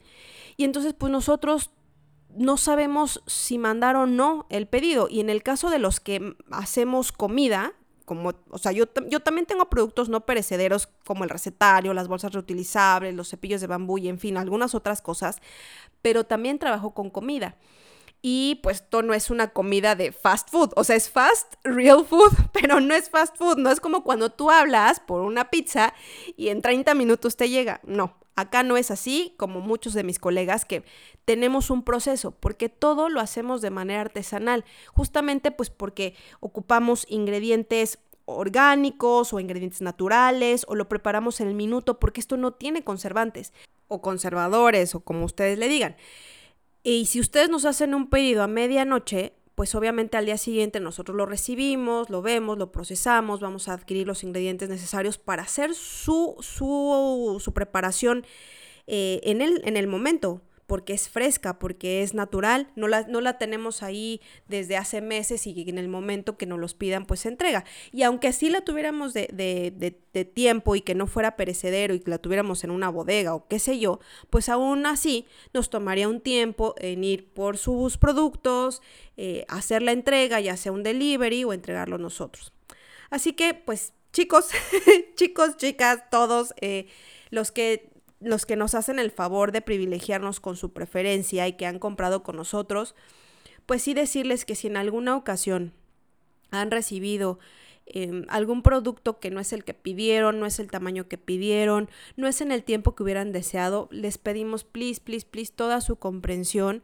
Y 0.57 0.63
entonces, 0.63 0.95
pues 0.97 1.11
nosotros 1.11 1.69
no 2.37 2.57
sabemos 2.57 3.23
si 3.27 3.57
mandar 3.57 3.95
o 3.95 4.05
no 4.05 4.45
el 4.49 4.67
pedido. 4.67 5.07
Y 5.09 5.19
en 5.19 5.29
el 5.29 5.43
caso 5.43 5.69
de 5.69 5.79
los 5.79 5.99
que 5.99 6.35
hacemos 6.51 7.11
comida, 7.11 7.73
como, 8.05 8.33
o 8.49 8.57
sea, 8.57 8.71
yo, 8.71 8.85
yo 9.09 9.19
también 9.19 9.45
tengo 9.45 9.69
productos 9.69 10.07
no 10.07 10.25
perecederos 10.25 10.87
como 11.05 11.25
el 11.25 11.29
recetario, 11.29 11.93
las 11.93 12.07
bolsas 12.07 12.31
reutilizables, 12.31 13.13
los 13.13 13.29
cepillos 13.29 13.59
de 13.59 13.67
bambú 13.67 13.97
y 13.97 14.07
en 14.07 14.17
fin, 14.17 14.37
algunas 14.37 14.75
otras 14.75 15.01
cosas, 15.01 15.39
pero 16.01 16.23
también 16.23 16.57
trabajo 16.57 16.93
con 16.93 17.09
comida. 17.09 17.57
Y 18.21 18.59
pues 18.63 18.77
esto 18.81 19.03
no 19.03 19.13
es 19.13 19.29
una 19.29 19.49
comida 19.49 19.95
de 19.95 20.11
fast 20.11 20.49
food, 20.49 20.71
o 20.75 20.83
sea, 20.83 20.95
es 20.95 21.09
fast, 21.09 21.53
real 21.63 22.05
food, 22.05 22.33
pero 22.53 22.79
no 22.79 22.93
es 22.93 23.09
fast 23.09 23.37
food, 23.37 23.57
no 23.57 23.69
es 23.69 23.79
como 23.79 24.03
cuando 24.03 24.31
tú 24.31 24.49
hablas 24.49 24.99
por 24.99 25.21
una 25.21 25.49
pizza 25.49 25.93
y 26.35 26.49
en 26.49 26.61
30 26.61 26.95
minutos 26.95 27.37
te 27.37 27.49
llega, 27.49 27.79
no, 27.83 28.15
Acá 28.37 28.61
no 28.61 28.77
es 28.77 28.91
así, 28.91 29.33
como 29.35 29.61
muchos 29.61 29.95
de 29.95 30.03
mis 30.03 30.19
colegas, 30.19 30.63
que 30.63 30.83
tenemos 31.25 31.71
un 31.71 31.81
proceso, 31.81 32.29
porque 32.29 32.69
todo 32.69 33.09
lo 33.09 33.19
hacemos 33.19 33.63
de 33.63 33.71
manera 33.71 34.01
artesanal, 34.01 34.63
justamente 34.93 35.49
pues 35.49 35.71
porque 35.71 36.13
ocupamos 36.39 37.07
ingredientes 37.09 37.97
orgánicos 38.25 39.33
o 39.33 39.39
ingredientes 39.39 39.81
naturales 39.81 40.65
o 40.67 40.75
lo 40.75 40.87
preparamos 40.87 41.41
en 41.41 41.47
el 41.47 41.55
minuto 41.55 41.99
porque 41.99 42.21
esto 42.21 42.37
no 42.37 42.51
tiene 42.51 42.83
conservantes 42.83 43.53
o 43.87 44.01
conservadores 44.01 44.93
o 44.93 44.99
como 44.99 45.25
ustedes 45.25 45.57
le 45.57 45.67
digan. 45.67 45.95
Y 46.89 47.05
si 47.07 47.19
ustedes 47.19 47.49
nos 47.49 47.65
hacen 47.65 47.93
un 47.93 48.09
pedido 48.09 48.43
a 48.43 48.47
medianoche, 48.47 49.33
pues 49.55 49.75
obviamente 49.75 50.15
al 50.15 50.25
día 50.25 50.37
siguiente 50.37 50.79
nosotros 50.79 51.17
lo 51.17 51.25
recibimos, 51.25 52.09
lo 52.09 52.21
vemos, 52.21 52.57
lo 52.57 52.71
procesamos, 52.71 53.41
vamos 53.41 53.67
a 53.67 53.73
adquirir 53.73 54.07
los 54.07 54.23
ingredientes 54.23 54.69
necesarios 54.69 55.17
para 55.17 55.43
hacer 55.43 55.75
su, 55.75 56.37
su, 56.39 57.51
preparación 57.53 58.25
eh, 58.87 59.19
en, 59.23 59.41
el, 59.41 59.61
en 59.65 59.75
el 59.75 59.85
momento 59.87 60.41
porque 60.67 60.93
es 60.93 61.07
fresca, 61.07 61.59
porque 61.59 62.03
es 62.03 62.13
natural, 62.13 62.67
no 62.75 62.89
la, 62.89 63.03
no 63.07 63.21
la 63.21 63.37
tenemos 63.37 63.81
ahí 63.81 64.21
desde 64.47 64.75
hace 64.75 64.99
meses 64.99 65.47
y 65.47 65.67
en 65.67 65.77
el 65.77 65.87
momento 65.87 66.37
que 66.37 66.45
nos 66.45 66.59
los 66.59 66.73
pidan, 66.73 67.05
pues 67.05 67.21
se 67.21 67.29
entrega. 67.29 67.63
Y 67.93 68.03
aunque 68.03 68.27
así 68.27 68.49
la 68.49 68.61
tuviéramos 68.61 69.13
de, 69.13 69.29
de, 69.33 69.71
de, 69.71 70.25
tiempo 70.25 70.75
y 70.75 70.81
que 70.81 70.95
no 70.95 71.05
fuera 71.05 71.35
perecedero 71.35 71.93
y 71.93 71.99
que 71.99 72.09
la 72.09 72.17
tuviéramos 72.17 72.63
en 72.63 72.71
una 72.71 72.89
bodega 72.89 73.35
o 73.35 73.47
qué 73.47 73.59
sé 73.59 73.79
yo, 73.79 73.99
pues 74.31 74.49
aún 74.49 74.85
así 74.87 75.25
nos 75.53 75.69
tomaría 75.69 76.09
un 76.09 76.21
tiempo 76.21 76.73
en 76.79 77.03
ir 77.03 77.31
por 77.31 77.57
sus 77.57 77.97
productos, 77.97 78.81
eh, 79.15 79.45
hacer 79.47 79.83
la 79.83 79.91
entrega, 79.91 80.39
ya 80.39 80.57
sea 80.57 80.71
un 80.71 80.83
delivery 80.83 81.43
o 81.43 81.53
entregarlo 81.53 81.97
nosotros. 81.99 82.51
Así 83.09 83.33
que, 83.33 83.53
pues, 83.53 83.93
chicos, 84.11 84.49
chicos, 85.15 85.55
chicas, 85.55 86.09
todos 86.09 86.53
eh, 86.61 86.87
los 87.29 87.51
que 87.51 87.96
los 88.19 88.45
que 88.45 88.55
nos 88.55 88.73
hacen 88.75 88.99
el 88.99 89.11
favor 89.11 89.51
de 89.51 89.61
privilegiarnos 89.61 90.39
con 90.39 90.55
su 90.55 90.73
preferencia 90.73 91.47
y 91.47 91.53
que 91.53 91.65
han 91.65 91.79
comprado 91.79 92.23
con 92.23 92.35
nosotros, 92.35 92.95
pues 93.65 93.81
sí 93.83 93.93
decirles 93.93 94.45
que 94.45 94.55
si 94.55 94.67
en 94.67 94.77
alguna 94.77 95.15
ocasión 95.15 95.73
han 96.51 96.71
recibido 96.71 97.37
em, 97.85 98.25
algún 98.29 98.63
producto 98.63 99.19
que 99.19 99.29
no 99.29 99.39
es 99.39 99.53
el 99.53 99.63
que 99.63 99.73
pidieron, 99.73 100.39
no 100.39 100.45
es 100.45 100.59
el 100.59 100.71
tamaño 100.71 101.07
que 101.07 101.17
pidieron, 101.17 101.89
no 102.15 102.27
es 102.27 102.41
en 102.41 102.51
el 102.51 102.63
tiempo 102.63 102.95
que 102.95 103.03
hubieran 103.03 103.31
deseado, 103.31 103.87
les 103.91 104.17
pedimos, 104.17 104.63
please, 104.63 104.99
please, 105.01 105.27
please, 105.29 105.51
toda 105.53 105.81
su 105.81 105.97
comprensión. 105.97 106.83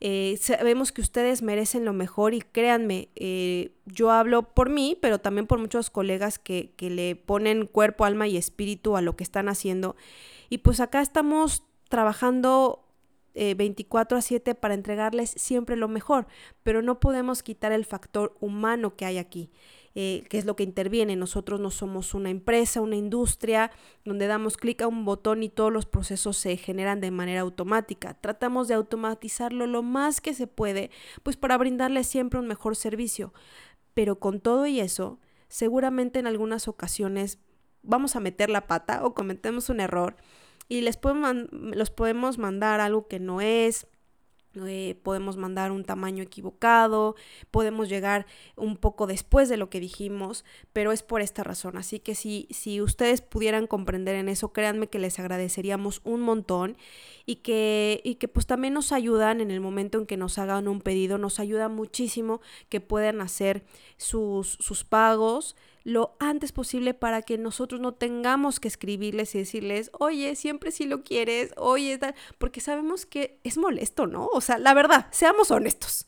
Eh, 0.00 0.36
sabemos 0.40 0.92
que 0.92 1.00
ustedes 1.00 1.40
merecen 1.40 1.84
lo 1.84 1.92
mejor 1.92 2.34
y 2.34 2.40
créanme, 2.40 3.08
eh, 3.14 3.70
yo 3.86 4.10
hablo 4.10 4.42
por 4.42 4.68
mí, 4.68 4.98
pero 5.00 5.18
también 5.20 5.46
por 5.46 5.58
muchos 5.60 5.88
colegas 5.88 6.38
que, 6.38 6.72
que 6.76 6.90
le 6.90 7.16
ponen 7.16 7.66
cuerpo, 7.66 8.04
alma 8.04 8.26
y 8.26 8.36
espíritu 8.36 8.96
a 8.96 9.02
lo 9.02 9.16
que 9.16 9.24
están 9.24 9.48
haciendo 9.48 9.96
y 10.48 10.58
pues 10.58 10.80
acá 10.80 11.00
estamos 11.00 11.64
trabajando 11.88 12.84
24 13.34 14.16
eh, 14.16 14.18
a 14.18 14.22
7 14.22 14.54
para 14.54 14.74
entregarles 14.74 15.30
siempre 15.30 15.76
lo 15.76 15.88
mejor, 15.88 16.26
pero 16.62 16.82
no 16.82 17.00
podemos 17.00 17.42
quitar 17.42 17.72
el 17.72 17.84
factor 17.84 18.36
humano 18.40 18.96
que 18.96 19.04
hay 19.04 19.18
aquí. 19.18 19.50
Eh, 19.96 20.24
que 20.28 20.38
es 20.38 20.44
lo 20.44 20.56
que 20.56 20.64
interviene. 20.64 21.14
Nosotros 21.14 21.60
no 21.60 21.70
somos 21.70 22.14
una 22.14 22.28
empresa, 22.28 22.80
una 22.80 22.96
industria 22.96 23.70
donde 24.04 24.26
damos 24.26 24.56
clic 24.56 24.82
a 24.82 24.88
un 24.88 25.04
botón 25.04 25.44
y 25.44 25.48
todos 25.48 25.72
los 25.72 25.86
procesos 25.86 26.36
se 26.36 26.56
generan 26.56 27.00
de 27.00 27.12
manera 27.12 27.42
automática. 27.42 28.14
Tratamos 28.14 28.66
de 28.66 28.74
automatizarlo 28.74 29.68
lo 29.68 29.84
más 29.84 30.20
que 30.20 30.34
se 30.34 30.48
puede, 30.48 30.90
pues 31.22 31.36
para 31.36 31.56
brindarles 31.58 32.08
siempre 32.08 32.40
un 32.40 32.48
mejor 32.48 32.74
servicio. 32.74 33.32
Pero 33.94 34.18
con 34.18 34.40
todo 34.40 34.66
y 34.66 34.80
eso, 34.80 35.20
seguramente 35.46 36.18
en 36.18 36.26
algunas 36.26 36.66
ocasiones 36.66 37.38
vamos 37.84 38.16
a 38.16 38.20
meter 38.20 38.50
la 38.50 38.66
pata 38.66 39.04
o 39.04 39.14
cometemos 39.14 39.68
un 39.68 39.80
error 39.80 40.16
y 40.68 40.80
les 40.80 40.96
podemos, 40.96 41.46
los 41.52 41.90
podemos 41.90 42.38
mandar 42.38 42.80
algo 42.80 43.06
que 43.06 43.20
no 43.20 43.40
es, 43.40 43.86
eh, 44.66 45.00
podemos 45.02 45.36
mandar 45.36 45.72
un 45.72 45.84
tamaño 45.84 46.22
equivocado, 46.22 47.16
podemos 47.50 47.88
llegar 47.88 48.24
un 48.56 48.76
poco 48.76 49.06
después 49.06 49.48
de 49.48 49.56
lo 49.56 49.68
que 49.68 49.80
dijimos, 49.80 50.44
pero 50.72 50.92
es 50.92 51.02
por 51.02 51.22
esta 51.22 51.42
razón. 51.42 51.76
Así 51.76 51.98
que 51.98 52.14
si, 52.14 52.46
si 52.50 52.80
ustedes 52.80 53.20
pudieran 53.20 53.66
comprender 53.66 54.14
en 54.14 54.28
eso, 54.28 54.52
créanme 54.52 54.86
que 54.86 54.98
les 54.98 55.18
agradeceríamos 55.18 56.00
un 56.04 56.20
montón 56.20 56.76
y 57.26 57.36
que, 57.36 58.00
y 58.04 58.16
que 58.16 58.28
pues 58.28 58.46
también 58.46 58.74
nos 58.74 58.92
ayudan 58.92 59.40
en 59.40 59.50
el 59.50 59.60
momento 59.60 59.98
en 59.98 60.06
que 60.06 60.16
nos 60.16 60.38
hagan 60.38 60.68
un 60.68 60.80
pedido, 60.80 61.18
nos 61.18 61.40
ayuda 61.40 61.68
muchísimo 61.68 62.40
que 62.68 62.80
puedan 62.80 63.20
hacer 63.20 63.64
sus, 63.96 64.56
sus 64.60 64.84
pagos 64.84 65.56
lo 65.84 66.16
antes 66.18 66.52
posible 66.52 66.94
para 66.94 67.22
que 67.22 67.36
nosotros 67.36 67.80
no 67.80 67.92
tengamos 67.92 68.58
que 68.58 68.68
escribirles 68.68 69.34
y 69.34 69.38
decirles, 69.38 69.90
oye, 69.98 70.34
siempre 70.34 70.72
si 70.72 70.86
lo 70.86 71.04
quieres, 71.04 71.52
oye, 71.56 71.98
tal, 71.98 72.14
porque 72.38 72.60
sabemos 72.62 73.04
que 73.04 73.38
es 73.44 73.58
molesto, 73.58 74.06
¿no? 74.06 74.26
O 74.32 74.40
sea, 74.40 74.58
la 74.58 74.72
verdad, 74.72 75.06
seamos 75.10 75.50
honestos. 75.50 76.06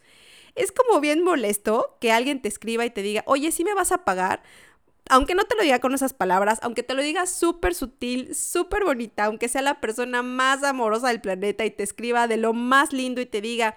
Es 0.55 0.73
como 0.73 1.01
bien 1.01 1.23
molesto 1.23 1.99
que 2.01 2.11
alguien 2.11 2.41
te 2.41 2.49
escriba 2.49 2.87
y 2.87 2.91
te 2.91 3.03
diga, 3.03 3.23
oye, 3.27 3.53
si 3.53 3.65
me 3.65 3.75
vas 3.75 3.93
a 3.93 4.05
pagar, 4.05 4.43
aunque 5.11 5.35
no 5.35 5.45
te 5.45 5.55
lo 5.55 5.63
diga 5.63 5.79
con 5.79 5.95
esas 5.95 6.15
palabras, 6.15 6.59
aunque 6.63 6.83
te 6.83 6.95
lo 6.95 7.03
diga 7.03 7.27
súper 7.27 7.75
sutil, 7.75 8.35
súper 8.35 8.85
bonita, 8.85 9.27
aunque 9.27 9.49
sea 9.49 9.63
la 9.63 9.81
persona 9.81 10.23
más 10.23 10.65
amorosa 10.65 11.09
del 11.09 11.21
planeta 11.21 11.65
y 11.67 11.71
te 11.71 11.83
escriba 11.83 12.27
de 12.27 12.39
lo 12.39 12.55
más 12.55 12.95
lindo 12.95 13.21
y 13.21 13.27
te 13.27 13.43
diga, 13.43 13.77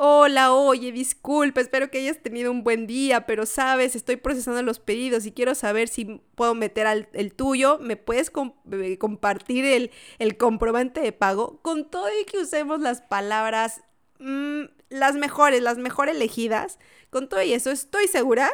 Hola, 0.00 0.52
oye, 0.52 0.92
disculpa, 0.92 1.60
espero 1.60 1.90
que 1.90 1.98
hayas 1.98 2.22
tenido 2.22 2.52
un 2.52 2.62
buen 2.62 2.86
día, 2.86 3.26
pero 3.26 3.46
sabes, 3.46 3.96
estoy 3.96 4.14
procesando 4.14 4.62
los 4.62 4.78
pedidos 4.78 5.26
y 5.26 5.32
quiero 5.32 5.56
saber 5.56 5.88
si 5.88 6.22
puedo 6.36 6.54
meter 6.54 7.08
el 7.12 7.32
tuyo. 7.32 7.80
¿Me 7.80 7.96
puedes 7.96 8.30
eh, 8.70 8.96
compartir 8.98 9.64
el, 9.64 9.90
el, 10.20 10.36
comprobante 10.36 11.00
de 11.00 11.10
pago? 11.10 11.58
Con 11.62 11.90
todo 11.90 12.08
y 12.22 12.24
que 12.26 12.38
usemos 12.38 12.80
las 12.80 13.02
palabras, 13.02 13.80
mm, 14.20 14.66
las 14.88 15.16
mejores, 15.16 15.62
las 15.62 15.78
mejor 15.78 16.08
elegidas, 16.08 16.78
con 17.10 17.28
todo 17.28 17.42
y 17.42 17.52
eso 17.52 17.72
estoy 17.72 18.06
segura 18.06 18.48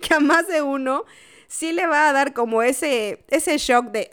que 0.00 0.14
a 0.14 0.20
más 0.20 0.46
de 0.46 0.62
uno 0.62 1.06
sí 1.48 1.72
le 1.72 1.88
va 1.88 2.08
a 2.08 2.12
dar 2.12 2.34
como 2.34 2.62
ese, 2.62 3.24
ese 3.30 3.58
shock 3.58 3.86
de, 3.86 4.08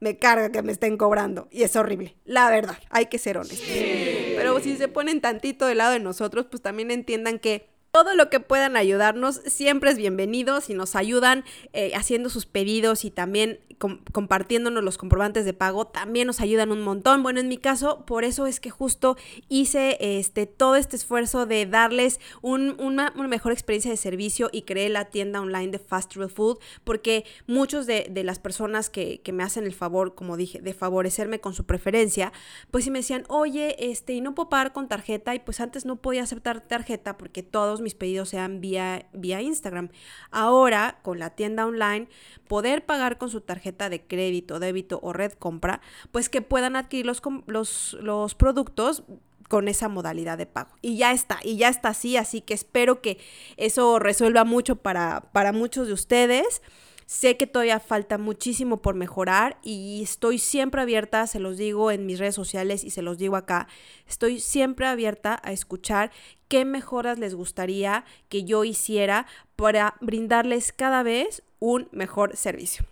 me 0.00 0.18
carga 0.18 0.50
que 0.50 0.62
me 0.62 0.72
estén 0.72 0.96
cobrando. 0.96 1.46
Y 1.52 1.62
es 1.62 1.76
horrible, 1.76 2.16
la 2.24 2.50
verdad, 2.50 2.78
hay 2.90 3.06
que 3.06 3.18
ser 3.18 3.38
honestos. 3.38 4.25
Pero 4.56 4.72
si 4.72 4.76
se 4.78 4.88
ponen 4.88 5.20
tantito 5.20 5.66
del 5.66 5.78
lado 5.78 5.92
de 5.92 6.00
nosotros, 6.00 6.46
pues 6.50 6.62
también 6.62 6.90
entiendan 6.90 7.38
que 7.38 7.68
todo 7.96 8.14
lo 8.14 8.28
que 8.28 8.40
puedan 8.40 8.76
ayudarnos 8.76 9.36
siempre 9.46 9.90
es 9.90 9.96
bienvenido. 9.96 10.60
Si 10.60 10.74
nos 10.74 10.96
ayudan 10.96 11.44
eh, 11.72 11.92
haciendo 11.94 12.28
sus 12.28 12.44
pedidos 12.44 13.06
y 13.06 13.10
también 13.10 13.58
compartiéndonos 13.78 14.82
los 14.82 14.96
comprobantes 14.96 15.44
de 15.44 15.52
pago 15.52 15.86
también 15.86 16.26
nos 16.26 16.40
ayudan 16.40 16.72
un 16.72 16.82
montón. 16.82 17.22
Bueno, 17.22 17.40
en 17.40 17.48
mi 17.48 17.58
caso, 17.58 18.04
por 18.06 18.24
eso 18.24 18.46
es 18.46 18.60
que 18.60 18.70
justo 18.70 19.16
hice 19.48 19.98
este, 20.00 20.46
todo 20.46 20.76
este 20.76 20.96
esfuerzo 20.96 21.46
de 21.46 21.66
darles 21.66 22.20
una, 22.42 23.10
mejor 23.10 23.52
experiencia 23.52 23.90
de 23.90 23.96
servicio 23.96 24.48
y 24.52 24.62
creé 24.62 24.88
la 24.88 25.06
tienda 25.06 25.40
online 25.40 25.68
de 25.68 25.78
Fast 25.78 26.14
Real 26.16 26.30
Food, 26.30 26.58
porque 26.84 27.24
muchos 27.46 27.86
de, 27.86 28.10
las 28.24 28.38
personas 28.38 28.88
que, 28.88 29.20
me 29.32 29.42
hacen 29.42 29.64
el 29.64 29.74
favor, 29.74 30.14
como 30.14 30.36
dije, 30.36 30.60
de 30.60 30.72
favorecerme 30.72 31.40
con 31.40 31.52
su 31.52 31.64
preferencia, 31.64 32.32
pues 32.70 32.84
si 32.84 32.90
me 32.90 33.00
decían, 33.00 33.24
oye, 33.28 33.76
este, 33.90 34.14
y 34.14 34.20
no 34.22 34.34
puedo 34.34 34.48
pagar 34.48 34.72
con 34.72 34.88
tarjeta, 34.88 35.34
y 35.34 35.40
pues 35.40 35.60
antes 35.60 35.84
no 35.84 35.96
podía 35.96 36.22
aceptar 36.22 36.62
tarjeta 36.62 37.18
porque 37.18 37.42
todos 37.42 37.82
mis 37.86 37.94
pedidos 37.94 38.30
sean 38.30 38.60
vía, 38.60 39.06
vía 39.12 39.40
Instagram. 39.40 39.90
Ahora, 40.32 40.98
con 41.02 41.20
la 41.20 41.30
tienda 41.30 41.64
online, 41.64 42.08
poder 42.48 42.84
pagar 42.84 43.16
con 43.16 43.30
su 43.30 43.42
tarjeta 43.42 43.88
de 43.88 44.02
crédito, 44.02 44.58
débito 44.58 44.98
o 45.04 45.12
red 45.12 45.34
compra, 45.34 45.80
pues 46.10 46.28
que 46.28 46.42
puedan 46.42 46.74
adquirir 46.74 47.06
los, 47.06 47.22
los, 47.46 47.96
los 48.00 48.34
productos 48.34 49.04
con 49.48 49.68
esa 49.68 49.88
modalidad 49.88 50.36
de 50.36 50.46
pago. 50.46 50.70
Y 50.82 50.96
ya 50.96 51.12
está, 51.12 51.38
y 51.44 51.58
ya 51.58 51.68
está 51.68 51.90
así, 51.90 52.16
así 52.16 52.40
que 52.40 52.54
espero 52.54 53.00
que 53.00 53.18
eso 53.56 54.00
resuelva 54.00 54.42
mucho 54.42 54.74
para, 54.74 55.30
para 55.32 55.52
muchos 55.52 55.86
de 55.86 55.92
ustedes. 55.92 56.62
Sé 57.06 57.36
que 57.36 57.46
todavía 57.46 57.78
falta 57.78 58.18
muchísimo 58.18 58.78
por 58.78 58.96
mejorar 58.96 59.58
y 59.62 60.02
estoy 60.02 60.38
siempre 60.38 60.82
abierta, 60.82 61.28
se 61.28 61.38
los 61.38 61.56
digo 61.56 61.92
en 61.92 62.04
mis 62.04 62.18
redes 62.18 62.34
sociales 62.34 62.82
y 62.82 62.90
se 62.90 63.00
los 63.00 63.16
digo 63.16 63.36
acá, 63.36 63.68
estoy 64.08 64.40
siempre 64.40 64.86
abierta 64.86 65.40
a 65.44 65.52
escuchar 65.52 66.10
qué 66.48 66.64
mejoras 66.64 67.20
les 67.20 67.36
gustaría 67.36 68.04
que 68.28 68.42
yo 68.42 68.64
hiciera 68.64 69.26
para 69.54 69.94
brindarles 70.00 70.72
cada 70.72 71.04
vez 71.04 71.44
un 71.60 71.88
mejor 71.92 72.36
servicio. 72.36 72.84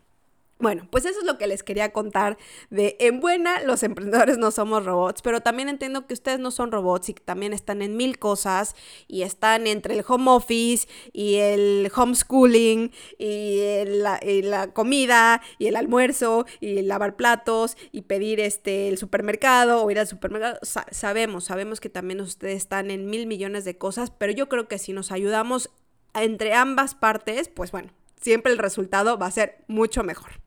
Bueno, 0.60 0.86
pues 0.90 1.04
eso 1.04 1.18
es 1.18 1.26
lo 1.26 1.36
que 1.36 1.48
les 1.48 1.64
quería 1.64 1.92
contar 1.92 2.38
de 2.70 2.96
en 3.00 3.18
buena, 3.18 3.60
los 3.62 3.82
emprendedores 3.82 4.38
no 4.38 4.52
somos 4.52 4.84
robots, 4.84 5.20
pero 5.20 5.40
también 5.40 5.68
entiendo 5.68 6.06
que 6.06 6.14
ustedes 6.14 6.38
no 6.38 6.52
son 6.52 6.70
robots 6.70 7.08
y 7.08 7.14
que 7.14 7.22
también 7.22 7.52
están 7.52 7.82
en 7.82 7.96
mil 7.96 8.20
cosas 8.20 8.76
y 9.08 9.22
están 9.22 9.66
entre 9.66 9.94
el 9.94 10.04
home 10.06 10.30
office 10.30 10.86
y 11.12 11.36
el 11.36 11.90
homeschooling 11.94 12.92
y, 13.18 13.58
la, 13.84 14.70
comida 14.72 15.42
y 15.58 15.66
el 15.66 15.74
almuerzo 15.74 16.46
y 16.60 16.82
lavar 16.82 17.16
platos 17.16 17.76
y 17.90 18.02
pedir 18.02 18.38
este 18.38 18.88
el 18.88 18.96
supermercado 18.96 19.82
o 19.82 19.90
ir 19.90 19.98
al 19.98 20.06
supermercado. 20.06 20.60
sabemos, 20.62 21.44
sabemos 21.44 21.80
que 21.80 21.90
también 21.90 22.20
ustedes 22.20 22.58
están 22.58 22.92
en 22.92 23.06
mil 23.10 23.26
millones 23.26 23.64
de 23.64 23.76
cosas, 23.76 24.12
pero 24.12 24.32
yo 24.32 24.48
creo 24.48 24.68
que 24.68 24.78
si 24.78 24.92
nos 24.92 25.10
ayudamos 25.10 25.70
entre 26.14 26.54
ambas 26.54 26.94
partes, 26.94 27.48
pues 27.48 27.72
bueno, 27.72 27.90
siempre 28.20 28.52
el 28.52 28.58
resultado 28.58 29.18
va 29.18 29.26
a 29.26 29.32
ser 29.32 29.64
mucho 29.66 30.04
mejor. 30.04 30.43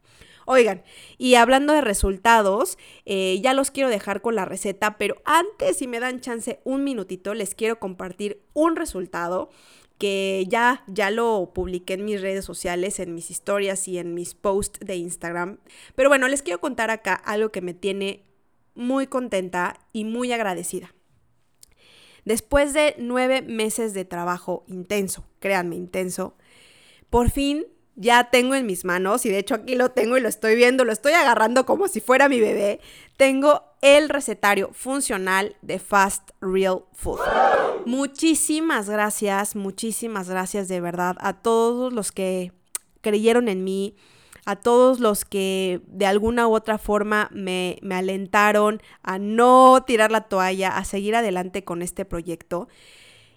Oigan, 0.50 0.82
y 1.18 1.36
hablando 1.36 1.74
de 1.74 1.82
resultados, 1.82 2.78
eh, 3.06 3.38
ya 3.44 3.54
los 3.54 3.70
quiero 3.70 3.90
dejar 3.90 4.22
con 4.22 4.34
la 4.34 4.46
receta, 4.46 4.98
pero 4.98 5.18
antes, 5.26 5.76
si 5.76 5.88
me 5.88 6.00
dan 6.00 6.22
chance 6.22 6.62
un 6.64 6.86
minutito, 6.86 7.34
les 7.34 7.54
quiero 7.54 7.80
compartir 7.80 8.42
un 8.54 8.78
resultado 8.78 9.50
que 9.98 10.46
ya, 10.48 10.86
ya 10.88 11.12
lo 11.12 11.52
publiqué 11.54 11.96
en 11.96 12.06
mis 12.06 12.22
redes 12.22 12.46
sociales, 12.46 13.02
en 13.02 13.14
mis 13.14 13.30
historias 13.30 13.90
y 13.90 13.98
en 13.98 14.14
mis 14.14 14.36
posts 14.36 14.80
de 14.80 14.96
Instagram. 14.96 15.60
Pero 15.96 16.08
bueno, 16.08 16.30
les 16.30 16.44
quiero 16.44 16.62
contar 16.62 16.92
acá 16.92 17.14
algo 17.14 17.52
que 17.52 17.60
me 17.60 17.74
tiene 17.74 18.24
muy 18.74 19.08
contenta 19.08 19.78
y 19.92 20.06
muy 20.06 20.32
agradecida. 20.32 20.96
Después 22.24 22.74
de 22.74 22.96
nueve 22.98 23.42
meses 23.42 23.94
de 23.94 24.06
trabajo 24.06 24.64
intenso, 24.68 25.26
créanme, 25.40 25.76
intenso, 25.76 26.38
por 27.10 27.32
fin 27.32 27.66
ya 27.98 28.30
tengo 28.30 28.56
en 28.56 28.66
mis 28.66 28.86
manos, 28.86 29.26
y 29.26 29.30
de 29.30 29.40
hecho 29.40 29.56
aquí 29.56 29.76
lo 29.76 29.90
tengo 29.90 30.18
y 30.18 30.22
lo 30.22 30.30
estoy 30.30 30.56
viendo, 30.56 30.86
lo 30.86 30.94
estoy 30.94 31.14
agarrando 31.14 31.66
como 31.66 31.88
si 31.88 32.00
fuera 32.00 32.30
mi 32.30 32.40
bebé, 32.40 32.80
tengo 33.18 33.64
el 33.82 34.08
recetario 34.08 34.70
funcional 34.74 35.56
de 35.64 35.80
Fast 35.80 36.30
Real 36.40 36.86
Food. 36.94 37.20
Muchísimas 37.86 38.90
gracias, 38.90 39.56
muchísimas 39.56 40.30
gracias 40.30 40.68
de 40.68 40.80
verdad 40.80 41.18
a 41.20 41.34
todos 41.34 41.92
los 41.92 42.12
que 42.12 42.52
creyeron 43.02 43.50
en 43.50 43.64
mí, 43.64 43.96
a 44.46 44.56
todos 44.56 45.00
los 45.00 45.26
que 45.26 45.82
de 45.88 46.06
alguna 46.06 46.48
u 46.48 46.54
otra 46.54 46.78
forma 46.78 47.30
me, 47.34 47.80
me 47.82 47.96
alentaron 47.96 48.82
a 49.02 49.18
no 49.18 49.84
tirar 49.86 50.12
la 50.12 50.22
toalla, 50.22 50.78
a 50.78 50.86
seguir 50.86 51.16
adelante 51.16 51.64
con 51.64 51.82
este 51.82 52.06
proyecto. 52.06 52.68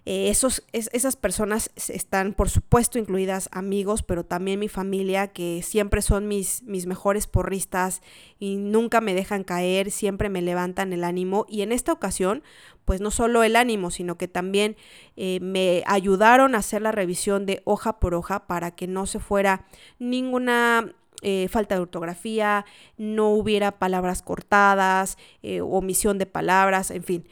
Eh, 0.07 0.31
esos, 0.31 0.65
esas 0.73 1.17
personas 1.17 1.71
están, 1.77 2.33
por 2.33 2.49
supuesto, 2.49 2.99
incluidas 2.99 3.49
amigos, 3.53 4.03
pero 4.03 4.25
también 4.25 4.59
mi 4.59 4.69
familia, 4.69 5.29
que 5.29 5.63
siempre 5.63 6.01
son 6.01 6.27
mis, 6.27 6.63
mis 6.63 6.87
mejores 6.87 7.27
porristas 7.27 8.01
y 8.39 8.57
nunca 8.57 9.01
me 9.01 9.15
dejan 9.15 9.45
caer, 9.45 9.91
siempre 9.91 10.31
me 10.31 10.41
levantan 10.41 10.93
el 10.93 11.05
ánimo. 11.05 11.45
Y 11.49 11.63
en 11.63 11.73
esta 11.73 11.93
ocasión, 11.93 12.43
pues 12.87 13.01
no 13.01 13.11
solo 13.11 13.43
el 13.43 13.57
ánimo, 13.57 13.91
sino 13.91 14.17
que 14.17 14.27
también 14.27 14.77
eh, 15.17 15.39
me 15.43 15.83
ayudaron 15.87 16.55
a 16.55 16.59
hacer 16.59 16.81
la 16.81 16.93
revisión 16.93 17.45
de 17.45 17.61
hoja 17.65 18.01
por 18.01 18.15
hoja 18.15 18.47
para 18.47 18.71
que 18.71 18.87
no 18.87 19.05
se 19.07 19.21
fuera 19.21 19.67
ninguna 19.99 20.95
eh, 21.23 21.49
falta 21.49 21.75
de 21.75 21.83
ortografía, 21.83 22.65
no 22.97 23.29
hubiera 23.29 23.79
palabras 23.79 24.23
cortadas, 24.23 25.19
omisión 25.63 26.17
de 26.17 26.25
palabras, 26.25 26.91
en 26.91 27.05
fin, 27.05 27.29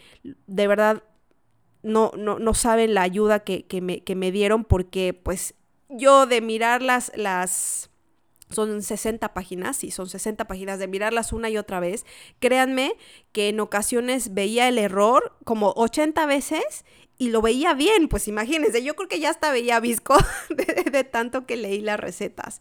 de 0.47 0.67
verdad 0.67 1.03
no, 1.89 2.13
no, 2.17 2.39
no 2.39 2.55
saben 2.55 2.95
la 2.95 3.03
ayuda 3.03 3.41
que, 3.41 3.67
me, 3.83 4.01
que, 4.01 4.15
me, 4.15 4.31
dieron 4.31 4.65
porque 4.65 5.15
pues 5.15 5.55
yo 5.89 6.27
de 6.27 6.41
mirar 6.41 6.83
las, 6.83 7.11
las, 7.17 7.91
son 8.51 8.83
60 8.83 9.35
páginas, 9.35 9.77
sí, 9.77 9.91
son 9.91 10.09
60 10.09 10.47
páginas, 10.47 10.79
de 10.79 10.89
mirarlas 10.89 11.33
una 11.33 11.51
y 11.51 11.57
otra 11.57 11.81
vez, 11.81 12.07
créanme 12.39 12.93
que 13.33 13.49
en 13.49 13.61
ocasiones 13.61 14.35
veía 14.35 14.69
el 14.69 14.79
error 14.79 15.37
como 15.45 15.73
80 15.77 16.27
veces 16.27 16.85
y 17.17 17.31
lo 17.31 17.43
veía 17.43 17.75
bien, 17.75 18.09
pues 18.09 18.29
imagínense, 18.29 18.85
yo 18.85 18.95
creo 18.95 19.09
que 19.09 19.19
ya 19.19 19.31
hasta 19.31 19.51
veía 19.51 19.81
visco 19.81 20.17
de, 20.51 20.91
de 20.91 21.05
tanto 21.05 21.47
que 21.47 21.57
leí 21.57 21.81
las 21.81 21.99
recetas. 21.99 22.61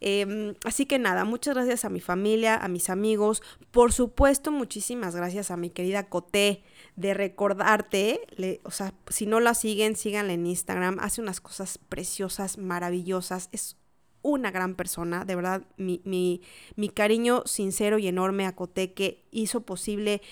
Em, 0.00 0.54
así 0.64 0.86
que 0.86 0.98
nada, 0.98 1.24
muchas 1.24 1.54
gracias 1.54 1.84
a 1.84 1.88
mi 1.88 2.00
familia, 2.00 2.56
a 2.56 2.68
mis 2.68 2.88
amigos, 2.88 3.42
por 3.72 3.92
supuesto 3.92 4.52
muchísimas 4.52 5.16
gracias 5.16 5.50
a 5.50 5.56
mi 5.56 5.70
querida 5.70 6.08
Coté 6.08 6.62
de 6.98 7.14
recordarte, 7.14 8.20
o 8.64 8.72
sea, 8.72 8.92
si 9.08 9.26
no 9.26 9.38
la 9.38 9.54
siguen, 9.54 9.94
síganla 9.94 10.32
en 10.32 10.46
Instagram, 10.46 10.98
hace 11.00 11.20
unas 11.20 11.40
cosas 11.40 11.78
preciosas, 11.78 12.58
maravillosas, 12.58 13.48
es 13.52 13.76
una 14.22 14.50
gran 14.50 14.74
persona, 14.74 15.24
de 15.24 15.36
verdad, 15.36 15.62
mi, 15.76 16.02
mi, 16.04 16.88
cariño 16.88 17.44
sincero 17.46 18.00
y 18.00 18.08
enorme 18.08 18.46
a 18.46 18.56
Coté 18.56 18.94
que 18.94 19.28
hizo 19.30 19.60
posible 19.60 20.22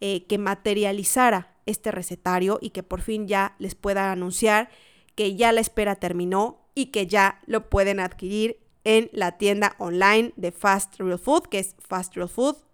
eh, 0.00 0.26
que 0.26 0.38
materializara 0.38 1.54
este 1.64 1.92
recetario 1.92 2.58
y 2.60 2.70
que 2.70 2.82
por 2.82 3.02
fin 3.02 3.28
ya 3.28 3.54
les 3.60 3.76
pueda 3.76 4.10
anunciar 4.10 4.68
que 5.14 5.36
ya 5.36 5.52
la 5.52 5.60
espera 5.60 5.94
terminó 5.94 6.66
y 6.74 6.86
que 6.86 7.06
ya 7.06 7.40
lo 7.46 7.70
pueden 7.70 8.00
adquirir 8.00 8.58
en 8.82 9.10
la 9.12 9.38
tienda 9.38 9.76
online 9.78 10.32
de 10.36 10.50
Fast 10.50 10.98
Real 10.98 11.20
Food, 11.20 11.44
que 11.44 11.60
es 11.60 11.76
Fast 11.78 12.16
Real 12.16 12.28
Food 12.28 12.65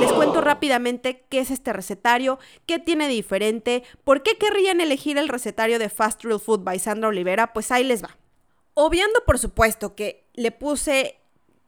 les 0.00 0.12
cuento 0.12 0.40
rápidamente 0.40 1.24
qué 1.28 1.40
es 1.40 1.50
este 1.50 1.72
recetario, 1.72 2.38
qué 2.66 2.78
tiene 2.78 3.08
diferente, 3.08 3.82
por 4.04 4.22
qué 4.22 4.36
querrían 4.36 4.80
elegir 4.80 5.18
el 5.18 5.28
recetario 5.28 5.78
de 5.78 5.88
Fast 5.88 6.24
Real 6.24 6.40
Food 6.40 6.60
by 6.60 6.78
Sandra 6.78 7.08
Olivera, 7.08 7.52
pues 7.52 7.70
ahí 7.70 7.84
les 7.84 8.02
va. 8.02 8.16
Obviando, 8.74 9.20
por 9.26 9.38
supuesto, 9.38 9.94
que 9.94 10.24
le 10.34 10.52
puse 10.52 11.20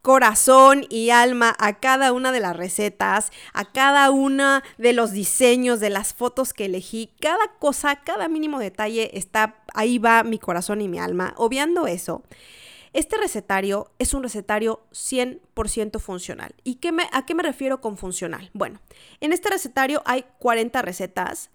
corazón 0.03 0.85
y 0.89 1.11
alma 1.11 1.55
a 1.59 1.79
cada 1.79 2.13
una 2.13 2.33
de 2.33 2.41
las 2.41 2.57
recetas, 2.57 3.31
a 3.55 3.65
cada 3.65 4.11
una 4.11 4.65
de 4.77 4.93
los 4.93 5.13
diseños, 5.13 5.79
de 5.79 5.91
las 5.91 6.13
fotos 6.13 6.53
que 6.53 6.65
elegí, 6.65 7.11
cada 7.21 7.47
cosa, 7.59 7.97
cada 7.97 8.29
mínimo 8.29 8.59
detalle 8.59 9.17
está, 9.17 9.63
ahí 9.75 9.99
va 9.99 10.25
mi 10.25 10.39
corazón 10.39 10.81
y 10.81 10.89
mi 10.89 10.99
alma. 10.99 11.35
Obviando 11.37 11.87
eso, 11.87 12.23
este 12.93 13.17
recetario 13.17 13.91
es 13.99 14.13
un 14.15 14.23
recetario 14.23 14.87
100% 14.93 15.99
funcional. 15.99 16.55
¿Y 16.63 16.77
qué 16.77 16.93
me, 16.93 17.09
a 17.13 17.25
qué 17.25 17.35
me 17.35 17.43
refiero 17.43 17.81
con 17.81 17.97
funcional? 17.97 18.51
Bueno, 18.53 18.81
en 19.21 19.33
este 19.33 19.49
recetario 19.51 20.03
hay 20.05 20.25
40 20.39 20.83
recetas 20.83 21.51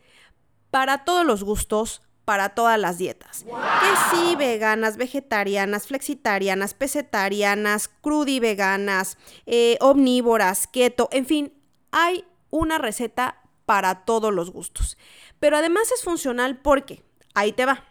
para 0.72 1.06
todos 1.06 1.26
los 1.26 1.44
gustos, 1.44 2.02
para 2.26 2.50
todas 2.50 2.80
las 2.80 2.98
dietas. 2.98 3.46
Que 3.46 4.16
sí, 4.16 4.36
veganas, 4.36 4.98
vegetarianas, 4.98 5.88
flexitarianas, 5.88 6.74
pesetarianas, 6.74 7.88
crudi 7.88 8.40
veganas, 8.40 9.18
eh, 9.46 9.78
omnívoras, 9.80 10.68
keto, 10.68 11.08
en 11.12 11.26
fin, 11.26 11.54
hay 11.92 12.26
una 12.50 12.80
receta 12.80 13.42
para 13.66 14.06
todos 14.06 14.34
los 14.34 14.52
gustos. 14.52 14.98
Pero 15.40 15.58
además 15.58 15.92
es 15.92 16.04
funcional 16.04 16.58
porque, 16.58 17.04
ahí 17.34 17.54
te 17.54 17.66
va, 17.66 17.86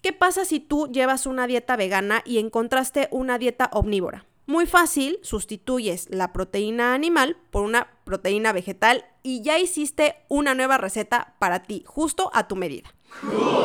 ¿Qué 0.00 0.12
pasa 0.12 0.44
si 0.44 0.60
tú 0.60 0.86
llevas 0.86 1.26
una 1.26 1.48
dieta 1.48 1.74
vegana 1.74 2.22
y 2.24 2.38
encontraste 2.38 3.08
una 3.10 3.36
dieta 3.36 3.68
omnívora? 3.72 4.26
Muy 4.46 4.64
fácil, 4.64 5.18
sustituyes 5.22 6.08
la 6.08 6.32
proteína 6.32 6.94
animal 6.94 7.36
por 7.50 7.64
una 7.64 7.88
proteína 8.04 8.52
vegetal 8.52 9.04
y 9.24 9.42
ya 9.42 9.58
hiciste 9.58 10.14
una 10.28 10.54
nueva 10.54 10.78
receta 10.78 11.34
para 11.40 11.64
ti, 11.64 11.82
justo 11.84 12.30
a 12.32 12.46
tu 12.46 12.54
medida. 12.54 12.94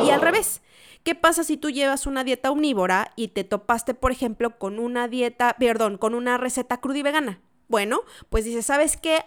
Y 0.04 0.10
al 0.10 0.20
revés, 0.20 0.60
¿qué 1.04 1.14
pasa 1.14 1.44
si 1.44 1.56
tú 1.56 1.70
llevas 1.70 2.04
una 2.04 2.24
dieta 2.24 2.50
omnívora 2.50 3.12
y 3.14 3.28
te 3.28 3.44
topaste, 3.44 3.94
por 3.94 4.10
ejemplo, 4.10 4.58
con 4.58 4.80
una 4.80 5.06
dieta, 5.06 5.54
perdón, 5.58 5.98
con 5.98 6.14
una 6.14 6.36
receta 6.36 6.80
vegana? 6.82 7.40
Bueno, 7.68 8.00
pues 8.28 8.44
dices, 8.44 8.66
¿sabes 8.66 8.96
qué? 8.96 9.24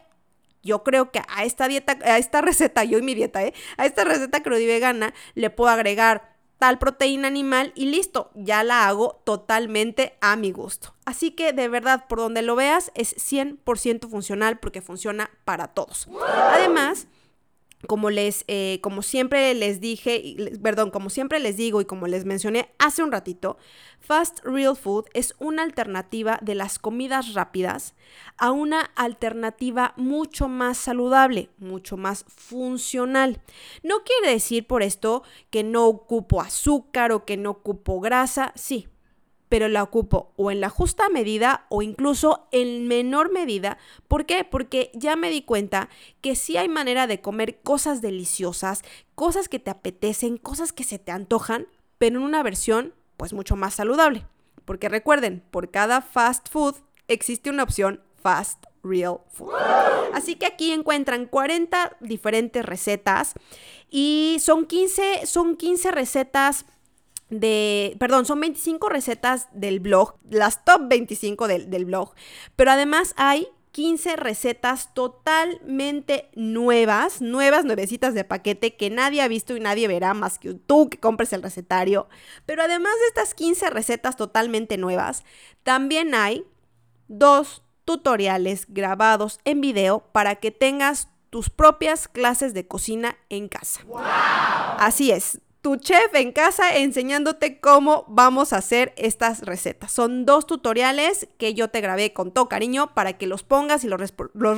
Yo 0.61 0.83
creo 0.83 1.11
que 1.11 1.21
a 1.29 1.45
esta 1.45 1.69
dieta, 1.69 1.97
a 2.03 2.17
esta 2.17 2.41
receta, 2.41 2.83
yo 2.83 2.97
y 2.97 3.01
mi 3.01 3.15
dieta, 3.15 3.43
¿eh? 3.43 3.53
A 3.77 3.85
esta 3.85 4.03
receta 4.03 4.41
vegana 4.41 5.13
le 5.35 5.49
puedo 5.49 5.71
agregar 5.71 6.36
tal 6.57 6.79
proteína 6.79 7.27
animal 7.27 7.71
y 7.75 7.85
listo, 7.87 8.31
ya 8.33 8.63
la 8.63 8.87
hago 8.87 9.21
totalmente 9.23 10.17
a 10.21 10.35
mi 10.35 10.51
gusto. 10.51 10.93
Así 11.05 11.31
que 11.31 11.53
de 11.53 11.67
verdad, 11.67 12.05
por 12.07 12.19
donde 12.19 12.41
lo 12.41 12.55
veas, 12.55 12.91
es 12.95 13.15
100% 13.15 14.09
funcional 14.09 14.59
porque 14.59 14.81
funciona 14.81 15.29
para 15.45 15.67
todos. 15.69 16.07
Además, 16.53 17.07
como 17.85 18.09
les, 18.09 18.43
eh, 18.47 18.79
como 18.81 19.03
siempre 19.03 19.53
les 19.53 19.79
dije, 19.79 20.35
perdón, 20.63 20.89
como 20.89 21.09
siempre 21.09 21.39
les 21.39 21.57
digo 21.57 21.79
y 21.79 21.85
como 21.85 22.07
les 22.07 22.25
mencioné 22.25 22.73
hace 22.79 23.03
un 23.03 23.11
ratito, 23.11 23.57
Fast 23.99 24.39
Real 24.43 24.75
Food 24.75 25.05
es 25.13 25.35
una 25.37 25.61
alternativa 25.61 26.39
de 26.41 26.55
las 26.55 26.79
comidas 26.79 27.33
rápidas 27.35 27.93
a 28.37 28.51
una 28.51 28.81
alternativa 28.95 29.93
mucho 29.95 30.47
más 30.47 30.77
saludable, 30.77 31.49
mucho 31.59 31.97
más 31.97 32.25
funcional. 32.27 33.41
No 33.83 34.03
quiere 34.03 34.33
decir 34.33 34.65
por 34.65 34.81
esto 34.81 35.23
que 35.51 35.63
no 35.63 35.85
ocupo 35.85 36.41
azúcar 36.41 37.11
o 37.11 37.25
que 37.25 37.37
no 37.37 37.51
ocupo 37.51 37.99
grasa, 37.99 38.53
sí, 38.55 38.87
pero 39.49 39.67
la 39.67 39.83
ocupo 39.83 40.33
o 40.35 40.51
en 40.51 40.61
la 40.61 40.69
justa 40.69 41.09
medida 41.09 41.65
o 41.69 41.81
incluso 41.81 42.47
en 42.51 42.87
menor 42.87 43.31
medida. 43.31 43.77
¿Por 44.07 44.25
qué? 44.25 44.43
Porque 44.43 44.91
ya 44.93 45.15
me 45.15 45.29
di 45.29 45.41
cuenta 45.41 45.89
que 46.21 46.35
sí 46.35 46.57
hay 46.57 46.69
manera 46.69 47.07
de 47.07 47.21
comer 47.21 47.59
cosas 47.61 48.01
deliciosas, 48.01 48.83
cosas 49.15 49.49
que 49.49 49.59
te 49.59 49.71
apetecen, 49.71 50.37
cosas 50.37 50.73
que 50.73 50.83
se 50.83 50.99
te 50.99 51.11
antojan, 51.11 51.67
pero 51.97 52.17
en 52.17 52.23
una 52.23 52.43
versión 52.43 52.93
pues 53.15 53.33
mucho 53.33 53.55
más 53.55 53.75
saludable. 53.75 54.25
Porque 54.65 54.89
recuerden, 54.89 55.43
por 55.51 55.71
cada 55.71 56.01
fast 56.01 56.49
food 56.49 56.75
existe 57.07 57.49
una 57.49 57.63
opción 57.63 58.01
fast 58.21 58.65
real 58.83 59.19
food. 59.31 59.53
Así 60.13 60.35
que 60.35 60.45
aquí 60.45 60.71
encuentran 60.71 61.25
40 61.25 61.97
diferentes 61.99 62.65
recetas 62.65 63.33
y 63.89 64.37
son 64.39 64.65
15, 64.65 65.25
son 65.25 65.55
15 65.55 65.91
recetas 65.91 66.65
de, 67.29 67.95
perdón, 67.99 68.25
son 68.25 68.39
25 68.39 68.89
recetas 68.89 69.47
del 69.51 69.79
blog, 69.79 70.15
las 70.29 70.63
top 70.63 70.87
25 70.87 71.47
del, 71.47 71.69
del 71.69 71.85
blog, 71.85 72.13
pero 72.55 72.71
además 72.71 73.13
hay 73.17 73.47
15 73.77 74.15
recetas 74.15 74.91
totalmente 74.95 76.31
nuevas, 76.33 77.21
nuevas, 77.21 77.63
nuevecitas 77.63 78.15
de 78.15 78.23
paquete 78.23 78.75
que 78.75 78.89
nadie 78.89 79.21
ha 79.21 79.27
visto 79.27 79.55
y 79.55 79.59
nadie 79.59 79.87
verá 79.87 80.15
más 80.15 80.39
que 80.39 80.55
tú 80.55 80.89
que 80.89 80.99
compres 80.99 81.31
el 81.31 81.43
recetario. 81.43 82.09
Pero 82.47 82.63
además 82.63 82.93
de 82.99 83.07
estas 83.07 83.35
15 83.35 83.69
recetas 83.69 84.15
totalmente 84.15 84.77
nuevas, 84.77 85.23
también 85.61 86.15
hay 86.15 86.43
dos 87.07 87.61
tutoriales 87.85 88.65
grabados 88.67 89.39
en 89.45 89.61
video 89.61 89.99
para 90.11 90.37
que 90.37 90.49
tengas 90.49 91.09
tus 91.29 91.51
propias 91.51 92.07
clases 92.07 92.55
de 92.55 92.67
cocina 92.67 93.15
en 93.29 93.47
casa. 93.47 93.81
Así 94.79 95.11
es, 95.11 95.39
tu 95.67 95.75
chef 95.75 96.15
en 96.15 96.31
casa 96.31 96.77
enseñándote 96.77 97.59
cómo 97.59 98.05
vamos 98.07 98.53
a 98.53 98.59
hacer 98.59 98.93
estas 98.95 99.41
recetas. 99.41 99.91
Son 99.91 100.25
dos 100.25 100.47
tutoriales 100.47 101.27
que 101.37 101.55
yo 101.55 101.67
te 101.67 101.81
grabé 101.81 102.13
con 102.13 102.31
todo 102.31 102.47
cariño 102.47 102.93
para 102.93 103.17
que 103.17 103.27
los 103.27 103.43
pongas 103.43 103.83
y 103.83 103.89
los, 103.89 104.13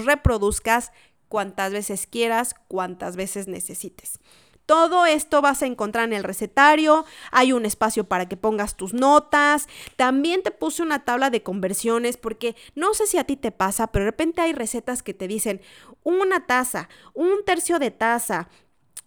reproduzcas 0.06 0.92
cuantas 1.28 1.74
veces 1.74 2.06
quieras, 2.06 2.54
cuantas 2.68 3.16
veces 3.16 3.48
necesites. 3.48 4.20
Todo 4.68 5.08
esto 5.08 5.42
vas 5.42 5.64
a 5.64 5.66
encontrar 5.66 6.06
en 6.06 6.14
el 6.14 6.24
recetario, 6.24 7.06
hay 7.32 7.54
un 7.54 7.66
espacio 7.66 8.04
para 8.04 8.30
que 8.30 8.38
pongas 8.38 8.78
tus 8.78 8.94
notas, 8.94 9.68
también 9.96 10.44
te 10.44 10.52
puse 10.52 10.84
una 10.84 11.06
tabla 11.06 11.32
de 11.32 11.42
conversiones 11.42 12.18
porque 12.18 12.56
no 12.76 12.94
sé 12.94 13.08
si 13.08 13.18
a 13.18 13.24
ti 13.24 13.36
te 13.36 13.52
pasa, 13.52 13.88
pero 13.88 14.06
de 14.06 14.12
repente 14.12 14.42
hay 14.42 14.54
recetas 14.54 15.02
que 15.02 15.16
te 15.16 15.28
dicen 15.28 15.60
una 16.04 16.46
taza, 16.46 16.88
un 17.16 17.44
tercio 17.46 17.80
de 17.80 17.90
taza, 17.90 18.48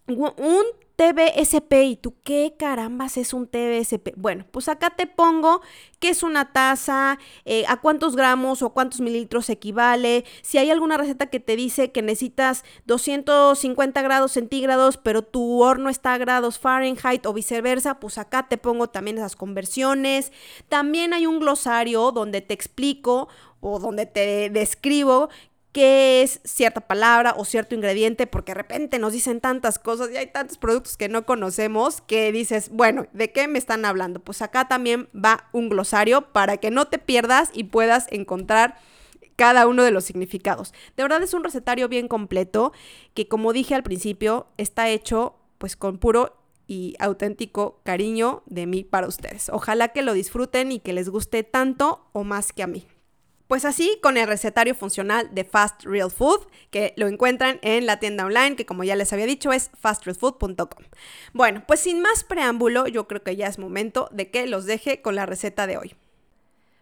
un 0.05 0.65
TBSP. 0.95 1.73
¿Y 1.85 1.95
tú 1.95 2.15
qué 2.23 2.55
carambas 2.57 3.17
es 3.17 3.33
un 3.33 3.47
TBSP? 3.47 4.13
Bueno, 4.15 4.45
pues 4.51 4.67
acá 4.67 4.91
te 4.91 5.07
pongo 5.07 5.61
qué 5.99 6.09
es 6.09 6.23
una 6.23 6.51
taza, 6.51 7.17
eh, 7.45 7.65
a 7.67 7.77
cuántos 7.81 8.15
gramos 8.15 8.61
o 8.61 8.71
cuántos 8.71 9.01
mililitros 9.01 9.49
equivale. 9.49 10.25
Si 10.41 10.57
hay 10.57 10.69
alguna 10.69 10.97
receta 10.97 11.27
que 11.27 11.39
te 11.39 11.55
dice 11.55 11.91
que 11.91 12.01
necesitas 12.01 12.63
250 12.85 14.01
grados 14.01 14.33
centígrados, 14.33 14.97
pero 14.97 15.23
tu 15.23 15.61
horno 15.61 15.89
está 15.89 16.13
a 16.13 16.17
grados 16.17 16.59
Fahrenheit 16.59 17.25
o 17.25 17.33
viceversa, 17.33 17.99
pues 17.99 18.17
acá 18.17 18.47
te 18.47 18.57
pongo 18.57 18.89
también 18.89 19.17
esas 19.17 19.35
conversiones. 19.35 20.31
También 20.69 21.13
hay 21.13 21.25
un 21.25 21.39
glosario 21.39 22.11
donde 22.11 22.41
te 22.41 22.53
explico 22.53 23.29
o 23.61 23.79
donde 23.79 24.05
te 24.05 24.49
describo 24.49 25.29
qué 25.73 26.21
es 26.21 26.39
cierta 26.45 26.81
palabra 26.81 27.33
o 27.35 27.45
cierto 27.45 27.75
ingrediente, 27.75 28.27
porque 28.27 28.51
de 28.51 28.59
repente 28.59 28.99
nos 28.99 29.11
dicen 29.11 29.41
tantas 29.41 29.79
cosas 29.79 30.09
y 30.11 30.17
hay 30.17 30.27
tantos 30.27 30.57
productos 30.57 30.95
que 30.95 31.09
no 31.09 31.25
conocemos 31.25 32.01
que 32.01 32.31
dices, 32.31 32.69
bueno, 32.69 33.07
¿de 33.11 33.31
qué 33.31 33.47
me 33.47 33.57
están 33.57 33.83
hablando? 33.83 34.19
Pues 34.19 34.41
acá 34.41 34.67
también 34.67 35.09
va 35.13 35.49
un 35.51 35.69
glosario 35.69 36.31
para 36.31 36.57
que 36.57 36.71
no 36.71 36.85
te 36.85 36.99
pierdas 36.99 37.49
y 37.53 37.65
puedas 37.65 38.05
encontrar 38.11 38.77
cada 39.35 39.67
uno 39.67 39.83
de 39.83 39.89
los 39.89 40.05
significados. 40.05 40.73
De 40.95 41.03
verdad 41.03 41.23
es 41.23 41.33
un 41.33 41.43
recetario 41.43 41.89
bien 41.89 42.07
completo 42.07 42.71
que 43.15 43.27
como 43.27 43.51
dije 43.51 43.73
al 43.73 43.83
principio 43.83 44.47
está 44.57 44.89
hecho 44.89 45.35
pues 45.57 45.75
con 45.75 45.97
puro 45.97 46.37
y 46.67 46.95
auténtico 46.99 47.81
cariño 47.83 48.43
de 48.45 48.67
mí 48.67 48.83
para 48.83 49.07
ustedes. 49.07 49.49
Ojalá 49.49 49.89
que 49.89 50.03
lo 50.03 50.13
disfruten 50.13 50.71
y 50.71 50.79
que 50.79 50.93
les 50.93 51.09
guste 51.09 51.43
tanto 51.43 52.05
o 52.13 52.23
más 52.23 52.53
que 52.53 52.63
a 52.63 52.67
mí. 52.67 52.85
Pues 53.53 53.65
así 53.65 53.99
con 54.01 54.17
el 54.17 54.27
recetario 54.27 54.73
funcional 54.73 55.29
de 55.31 55.43
Fast 55.43 55.83
Real 55.83 56.09
Food, 56.09 56.47
que 56.71 56.95
lo 56.97 57.05
encuentran 57.07 57.59
en 57.61 57.85
la 57.85 57.99
tienda 57.99 58.25
online, 58.25 58.55
que 58.55 58.65
como 58.65 58.83
ya 58.83 58.95
les 58.95 59.13
había 59.13 59.27
dicho 59.27 59.53
es 59.53 59.69
fastrealfood.com. 59.79 60.85
Bueno, 61.33 61.63
pues 61.67 61.81
sin 61.81 62.01
más 62.01 62.23
preámbulo, 62.23 62.87
yo 62.87 63.07
creo 63.07 63.21
que 63.21 63.35
ya 63.35 63.45
es 63.45 63.59
momento 63.59 64.09
de 64.11 64.31
que 64.31 64.47
los 64.47 64.65
deje 64.65 65.03
con 65.03 65.13
la 65.13 65.27
receta 65.27 65.67
de 65.67 65.77
hoy. 65.77 65.93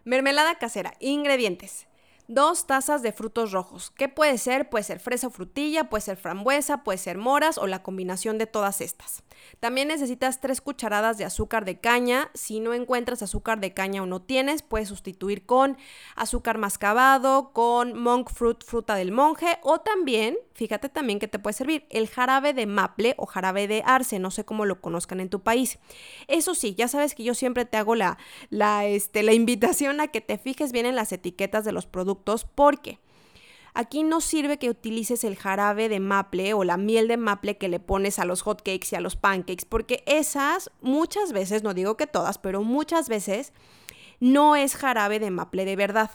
Mermelada 0.04 0.54
casera, 0.54 0.94
ingredientes. 0.98 1.88
Dos 2.28 2.68
tazas 2.68 3.02
de 3.02 3.12
frutos 3.12 3.50
rojos. 3.50 3.90
¿Qué 3.90 4.08
puede 4.08 4.38
ser? 4.38 4.70
Puede 4.70 4.84
ser 4.84 5.00
fresa 5.00 5.26
o 5.26 5.30
frutilla, 5.30 5.90
puede 5.90 6.02
ser 6.02 6.16
frambuesa, 6.16 6.84
puede 6.84 6.98
ser 6.98 7.18
moras 7.18 7.58
o 7.58 7.66
la 7.66 7.82
combinación 7.82 8.38
de 8.38 8.46
todas 8.46 8.80
estas. 8.80 9.24
También 9.58 9.88
necesitas 9.88 10.40
tres 10.40 10.60
cucharadas 10.60 11.18
de 11.18 11.24
azúcar 11.24 11.64
de 11.64 11.80
caña. 11.80 12.30
Si 12.32 12.60
no 12.60 12.74
encuentras 12.74 13.22
azúcar 13.22 13.58
de 13.58 13.74
caña 13.74 14.04
o 14.04 14.06
no 14.06 14.22
tienes, 14.22 14.62
puedes 14.62 14.88
sustituir 14.88 15.46
con 15.46 15.76
azúcar 16.14 16.58
mascabado, 16.58 17.52
con 17.52 17.98
monk 17.98 18.30
fruit, 18.30 18.62
fruta 18.64 18.94
del 18.94 19.10
monje 19.10 19.58
o 19.62 19.80
también, 19.80 20.38
fíjate 20.54 20.88
también 20.88 21.18
que 21.18 21.26
te 21.26 21.40
puede 21.40 21.54
servir 21.54 21.86
el 21.90 22.08
jarabe 22.08 22.54
de 22.54 22.66
maple 22.66 23.14
o 23.18 23.26
jarabe 23.26 23.66
de 23.66 23.82
arce, 23.84 24.20
no 24.20 24.30
sé 24.30 24.44
cómo 24.44 24.64
lo 24.64 24.80
conozcan 24.80 25.18
en 25.18 25.28
tu 25.28 25.40
país. 25.42 25.80
Eso 26.28 26.54
sí, 26.54 26.74
ya 26.76 26.86
sabes 26.86 27.16
que 27.16 27.24
yo 27.24 27.34
siempre 27.34 27.64
te 27.64 27.78
hago 27.78 27.96
la, 27.96 28.16
la, 28.48 28.86
este, 28.86 29.24
la 29.24 29.32
invitación 29.32 30.00
a 30.00 30.08
que 30.08 30.20
te 30.20 30.38
fijes 30.38 30.70
bien 30.70 30.86
en 30.86 30.94
las 30.94 31.10
etiquetas 31.10 31.64
de 31.64 31.72
los 31.72 31.86
productos 31.86 32.11
porque 32.16 32.98
aquí 33.74 34.02
no 34.02 34.20
sirve 34.20 34.58
que 34.58 34.70
utilices 34.70 35.24
el 35.24 35.36
jarabe 35.36 35.88
de 35.88 36.00
maple 36.00 36.54
o 36.54 36.64
la 36.64 36.76
miel 36.76 37.08
de 37.08 37.16
maple 37.16 37.56
que 37.56 37.68
le 37.68 37.80
pones 37.80 38.18
a 38.18 38.24
los 38.24 38.42
hot 38.42 38.62
cakes 38.62 38.88
y 38.92 38.96
a 38.96 39.00
los 39.00 39.16
pancakes, 39.16 39.64
porque 39.68 40.02
esas 40.06 40.70
muchas 40.80 41.32
veces, 41.32 41.62
no 41.62 41.74
digo 41.74 41.96
que 41.96 42.06
todas, 42.06 42.38
pero 42.38 42.62
muchas 42.62 43.08
veces 43.08 43.52
no 44.20 44.56
es 44.56 44.76
jarabe 44.76 45.18
de 45.18 45.30
maple 45.30 45.64
de 45.64 45.76
verdad. 45.76 46.10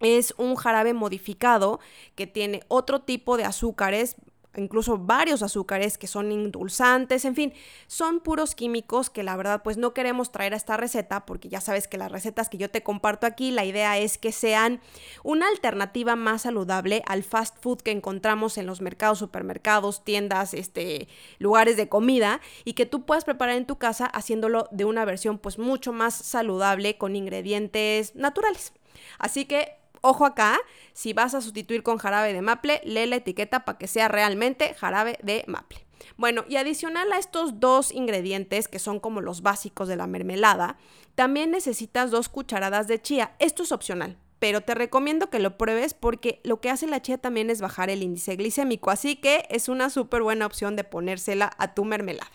Es 0.00 0.32
un 0.38 0.54
jarabe 0.54 0.94
modificado 0.94 1.80
que 2.14 2.26
tiene 2.26 2.62
otro 2.68 3.00
tipo 3.00 3.36
de 3.36 3.44
azúcares 3.44 4.16
incluso 4.60 4.98
varios 4.98 5.42
azúcares 5.42 5.98
que 5.98 6.06
son 6.06 6.32
indulzantes, 6.32 7.24
en 7.24 7.34
fin, 7.34 7.52
son 7.86 8.20
puros 8.20 8.54
químicos 8.54 9.10
que 9.10 9.22
la 9.22 9.36
verdad 9.36 9.62
pues 9.62 9.76
no 9.76 9.94
queremos 9.94 10.32
traer 10.32 10.54
a 10.54 10.56
esta 10.56 10.76
receta 10.76 11.26
porque 11.26 11.48
ya 11.48 11.60
sabes 11.60 11.88
que 11.88 11.98
las 11.98 12.12
recetas 12.12 12.48
que 12.48 12.58
yo 12.58 12.70
te 12.70 12.82
comparto 12.82 13.26
aquí, 13.26 13.50
la 13.50 13.64
idea 13.64 13.98
es 13.98 14.18
que 14.18 14.32
sean 14.32 14.80
una 15.22 15.48
alternativa 15.48 16.16
más 16.16 16.42
saludable 16.42 17.02
al 17.06 17.22
fast 17.22 17.56
food 17.60 17.80
que 17.80 17.90
encontramos 17.90 18.58
en 18.58 18.66
los 18.66 18.80
mercados, 18.80 19.18
supermercados, 19.18 20.04
tiendas, 20.04 20.54
este, 20.54 21.08
lugares 21.38 21.76
de 21.76 21.88
comida 21.88 22.40
y 22.64 22.74
que 22.74 22.86
tú 22.86 23.04
puedas 23.04 23.24
preparar 23.24 23.56
en 23.56 23.66
tu 23.66 23.78
casa 23.78 24.06
haciéndolo 24.06 24.68
de 24.70 24.84
una 24.84 25.04
versión 25.04 25.38
pues 25.38 25.58
mucho 25.58 25.92
más 25.92 26.14
saludable 26.14 26.98
con 26.98 27.16
ingredientes 27.16 28.14
naturales. 28.14 28.72
Así 29.18 29.44
que 29.44 29.77
Ojo 30.00 30.24
acá, 30.24 30.58
si 30.92 31.12
vas 31.12 31.34
a 31.34 31.40
sustituir 31.40 31.82
con 31.82 31.98
jarabe 31.98 32.32
de 32.32 32.42
maple, 32.42 32.80
lee 32.84 33.06
la 33.06 33.16
etiqueta 33.16 33.64
para 33.64 33.78
que 33.78 33.88
sea 33.88 34.08
realmente 34.08 34.74
jarabe 34.74 35.18
de 35.22 35.44
maple. 35.46 35.84
Bueno, 36.16 36.44
y 36.48 36.56
adicional 36.56 37.12
a 37.12 37.18
estos 37.18 37.60
dos 37.60 37.92
ingredientes, 37.92 38.68
que 38.68 38.78
son 38.78 39.00
como 39.00 39.20
los 39.20 39.42
básicos 39.42 39.88
de 39.88 39.96
la 39.96 40.06
mermelada, 40.06 40.76
también 41.14 41.50
necesitas 41.50 42.10
dos 42.10 42.28
cucharadas 42.28 42.86
de 42.88 43.00
chía. 43.00 43.34
Esto 43.38 43.62
es 43.62 43.72
opcional, 43.72 44.16
pero 44.38 44.60
te 44.60 44.74
recomiendo 44.74 45.30
que 45.30 45.40
lo 45.40 45.58
pruebes 45.58 45.94
porque 45.94 46.40
lo 46.44 46.60
que 46.60 46.70
hace 46.70 46.86
la 46.86 47.02
chía 47.02 47.18
también 47.18 47.50
es 47.50 47.60
bajar 47.60 47.90
el 47.90 48.02
índice 48.02 48.36
glicémico, 48.36 48.90
así 48.90 49.16
que 49.16 49.46
es 49.50 49.68
una 49.68 49.90
súper 49.90 50.22
buena 50.22 50.46
opción 50.46 50.76
de 50.76 50.84
ponérsela 50.84 51.50
a 51.58 51.74
tu 51.74 51.84
mermelada. 51.84 52.30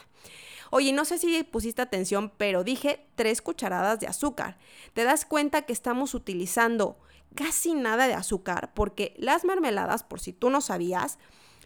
Oye, 0.69 0.91
no 0.91 1.05
sé 1.05 1.19
si 1.19 1.43
pusiste 1.43 1.83
atención, 1.83 2.31
pero 2.35 2.63
dije 2.63 3.05
tres 3.15 3.43
cucharadas 3.43 3.99
de 3.99 4.07
azúcar. 4.07 4.57
¿Te 4.93 5.03
das 5.03 5.23
cuenta 5.23 5.61
que 5.61 5.73
estamos 5.73 6.15
utilizando 6.15 6.97
casi 7.35 7.73
nada 7.73 8.07
de 8.07 8.13
azúcar, 8.13 8.73
porque 8.73 9.13
las 9.17 9.45
mermeladas, 9.45 10.03
por 10.03 10.19
si 10.19 10.33
tú 10.33 10.49
no 10.49 10.61
sabías, 10.61 11.17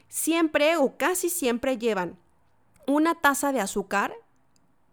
siempre 0.10 0.78
o 0.78 0.98
casi 0.98 1.30
siempre 1.30 1.78
llevan 1.78 2.18
una 2.86 3.16
taza 3.16 3.52
de 3.52 3.60
azúcar 3.60 4.14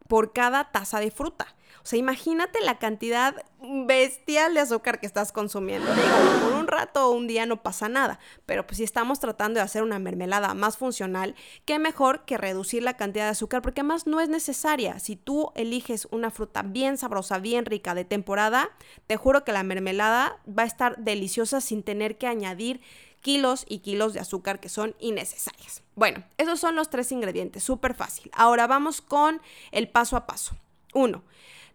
por 0.09 0.33
cada 0.33 0.71
taza 0.73 1.01
de 1.01 1.11
fruta. 1.11 1.55
O 1.85 1.87
sea, 1.87 1.99
imagínate 1.99 2.63
la 2.63 2.79
cantidad 2.79 3.45
bestial 3.61 4.55
de 4.55 4.61
azúcar 4.61 5.01
que 5.01 5.07
estás 5.07 5.33
consumiendo. 5.33 5.95
Digo, 5.95 6.43
por 6.43 6.55
un 6.55 6.67
rato 6.67 7.09
o 7.09 7.13
un 7.13 7.27
día 7.27 7.45
no 7.45 7.63
pasa 7.63 7.91
nada, 7.91 8.19
pero 8.47 8.67
pues 8.67 8.79
si 8.79 8.85
estamos 8.85 9.21
tratando 9.21 9.59
de 9.59 9.65
hacer 9.65 9.83
una 9.83 9.99
mermelada 9.99 10.55
más 10.55 10.79
funcional, 10.79 11.35
qué 11.67 11.79
mejor 11.79 12.25
que 12.25 12.39
reducir 12.39 12.83
la 12.83 12.97
cantidad 12.97 13.25
de 13.25 13.33
azúcar 13.33 13.61
porque 13.61 13.83
además 13.83 14.07
no 14.07 14.21
es 14.21 14.31
necesaria. 14.31 14.99
Si 14.99 15.15
tú 15.15 15.53
eliges 15.57 16.09
una 16.11 16.31
fruta 16.31 16.63
bien 16.63 16.97
sabrosa, 16.97 17.39
bien 17.39 17.67
rica 17.67 17.95
de 17.95 18.07
temporada, 18.07 18.71
te 19.07 19.19
juro 19.19 19.45
que 19.45 19.53
la 19.53 19.63
mermelada 19.63 20.39
va 20.49 20.63
a 20.63 20.67
estar 20.67 20.97
deliciosa 20.97 21.61
sin 21.61 21.83
tener 21.83 22.17
que 22.17 22.27
añadir 22.27 22.81
kilos 23.21 23.67
y 23.69 23.81
kilos 23.81 24.15
de 24.15 24.21
azúcar 24.21 24.59
que 24.59 24.71
son 24.71 24.97
innecesarias. 25.01 25.83
Bueno, 25.97 26.25
esos 26.39 26.61
son 26.61 26.77
los 26.77 26.89
tres 26.89 27.13
ingredientes, 27.13 27.63
súper 27.63 27.93
fácil. 27.93 28.31
Ahora 28.33 28.67
vamos 28.67 29.03
con 29.03 29.43
el 29.71 29.87
paso 29.87 30.17
a 30.17 30.27
paso. 30.27 30.57
Uno, 30.95 31.25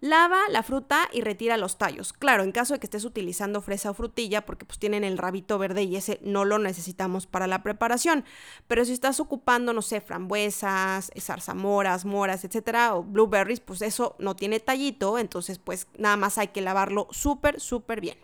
Lava 0.01 0.39
la 0.49 0.63
fruta 0.63 1.09
y 1.11 1.21
retira 1.21 1.57
los 1.57 1.77
tallos. 1.77 2.13
Claro, 2.13 2.43
en 2.43 2.53
caso 2.53 2.73
de 2.73 2.79
que 2.79 2.85
estés 2.85 3.03
utilizando 3.03 3.61
fresa 3.61 3.91
o 3.91 3.93
frutilla, 3.93 4.45
porque 4.45 4.65
pues 4.65 4.79
tienen 4.79 5.03
el 5.03 5.17
rabito 5.17 5.57
verde 5.57 5.83
y 5.83 5.97
ese 5.97 6.19
no 6.23 6.45
lo 6.45 6.57
necesitamos 6.57 7.27
para 7.27 7.47
la 7.47 7.63
preparación. 7.63 8.23
Pero 8.67 8.85
si 8.85 8.93
estás 8.93 9.19
ocupando, 9.19 9.73
no 9.73 9.81
sé, 9.81 9.99
frambuesas, 9.99 11.11
zarzamoras, 11.19 12.05
moras, 12.05 12.45
etcétera, 12.45 12.95
o 12.95 13.03
blueberries, 13.03 13.59
pues 13.59 13.81
eso 13.81 14.15
no 14.19 14.37
tiene 14.37 14.61
tallito, 14.61 15.17
entonces 15.17 15.59
pues 15.59 15.87
nada 15.97 16.15
más 16.15 16.37
hay 16.37 16.47
que 16.49 16.61
lavarlo 16.61 17.07
súper, 17.11 17.59
súper 17.59 17.99
bien. 17.99 18.17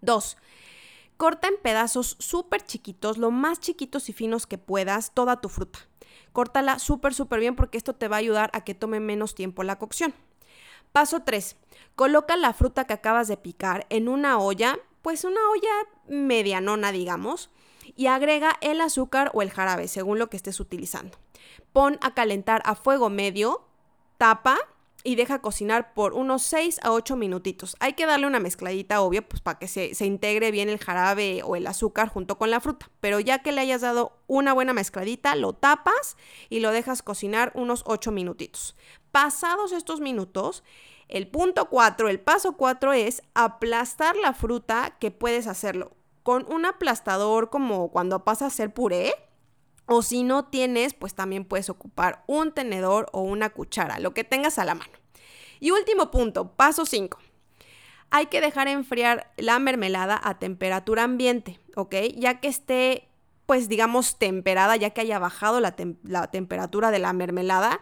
Dos, 0.00 0.36
Corta 1.16 1.46
en 1.46 1.54
pedazos 1.62 2.16
súper 2.18 2.62
chiquitos, 2.62 3.18
lo 3.18 3.30
más 3.30 3.60
chiquitos 3.60 4.08
y 4.08 4.12
finos 4.12 4.46
que 4.46 4.58
puedas, 4.58 5.14
toda 5.14 5.40
tu 5.40 5.48
fruta. 5.48 5.78
Córtala 6.32 6.80
súper, 6.80 7.14
súper 7.14 7.38
bien 7.38 7.54
porque 7.54 7.78
esto 7.78 7.94
te 7.94 8.08
va 8.08 8.16
a 8.16 8.18
ayudar 8.18 8.50
a 8.52 8.64
que 8.64 8.74
tome 8.74 8.98
menos 8.98 9.36
tiempo 9.36 9.62
la 9.62 9.78
cocción. 9.78 10.12
Paso 10.94 11.24
3. 11.24 11.56
Coloca 11.96 12.36
la 12.36 12.52
fruta 12.52 12.84
que 12.84 12.92
acabas 12.92 13.26
de 13.26 13.36
picar 13.36 13.84
en 13.90 14.08
una 14.08 14.38
olla, 14.38 14.78
pues 15.02 15.24
una 15.24 15.40
olla 15.50 15.88
medianona, 16.06 16.92
digamos, 16.92 17.50
y 17.96 18.06
agrega 18.06 18.52
el 18.60 18.80
azúcar 18.80 19.32
o 19.34 19.42
el 19.42 19.50
jarabe, 19.50 19.88
según 19.88 20.20
lo 20.20 20.30
que 20.30 20.36
estés 20.36 20.60
utilizando. 20.60 21.18
Pon 21.72 21.98
a 22.00 22.14
calentar 22.14 22.62
a 22.64 22.76
fuego 22.76 23.10
medio, 23.10 23.66
tapa, 24.18 24.56
y 25.02 25.16
deja 25.16 25.42
cocinar 25.42 25.94
por 25.94 26.14
unos 26.14 26.44
6 26.44 26.78
a 26.84 26.92
8 26.92 27.16
minutitos. 27.16 27.76
Hay 27.80 27.94
que 27.94 28.06
darle 28.06 28.28
una 28.28 28.38
mezcladita, 28.38 29.02
obvio, 29.02 29.28
pues 29.28 29.42
para 29.42 29.58
que 29.58 29.66
se, 29.66 29.96
se, 29.96 30.06
integre 30.06 30.52
bien 30.52 30.68
el 30.68 30.78
jarabe 30.78 31.42
o 31.44 31.56
el 31.56 31.66
azúcar 31.66 32.08
junto 32.08 32.38
con 32.38 32.52
la 32.52 32.60
fruta. 32.60 32.88
Pero 33.00 33.18
ya 33.18 33.40
que 33.40 33.50
le 33.50 33.60
hayas 33.60 33.82
dado 33.82 34.16
una 34.28 34.54
buena 34.54 34.72
mezcladita, 34.72 35.34
lo 35.34 35.54
tapas 35.54 36.16
y 36.48 36.60
lo 36.60 36.70
dejas 36.70 37.02
cocinar 37.02 37.50
unos 37.56 37.82
8 37.84 38.12
minutitos. 38.12 38.76
Pasados 39.14 39.70
estos 39.70 40.00
minutos, 40.00 40.64
el 41.06 41.28
punto 41.28 41.70
4, 41.70 42.08
el 42.08 42.18
paso 42.18 42.56
4 42.56 42.94
es 42.94 43.22
aplastar 43.34 44.16
la 44.16 44.34
fruta 44.34 44.96
que 44.98 45.12
puedes 45.12 45.46
hacerlo 45.46 45.92
con 46.24 46.44
un 46.52 46.64
aplastador 46.64 47.48
como 47.48 47.92
cuando 47.92 48.24
pasas 48.24 48.42
a 48.42 48.46
hacer 48.46 48.74
puré 48.74 49.14
o 49.86 50.02
si 50.02 50.24
no 50.24 50.46
tienes, 50.46 50.94
pues 50.94 51.14
también 51.14 51.44
puedes 51.44 51.70
ocupar 51.70 52.24
un 52.26 52.50
tenedor 52.50 53.06
o 53.12 53.20
una 53.20 53.50
cuchara, 53.50 54.00
lo 54.00 54.14
que 54.14 54.24
tengas 54.24 54.58
a 54.58 54.64
la 54.64 54.74
mano. 54.74 54.94
Y 55.60 55.70
último 55.70 56.10
punto, 56.10 56.48
paso 56.48 56.84
5. 56.84 57.16
Hay 58.10 58.26
que 58.26 58.40
dejar 58.40 58.66
enfriar 58.66 59.32
la 59.36 59.60
mermelada 59.60 60.20
a 60.24 60.40
temperatura 60.40 61.04
ambiente, 61.04 61.60
¿ok? 61.76 61.94
Ya 62.16 62.40
que 62.40 62.48
esté, 62.48 63.06
pues 63.46 63.68
digamos, 63.68 64.18
temperada, 64.18 64.74
ya 64.74 64.90
que 64.90 65.02
haya 65.02 65.20
bajado 65.20 65.60
la, 65.60 65.76
la 66.02 66.26
temperatura 66.32 66.90
de 66.90 66.98
la 66.98 67.12
mermelada. 67.12 67.80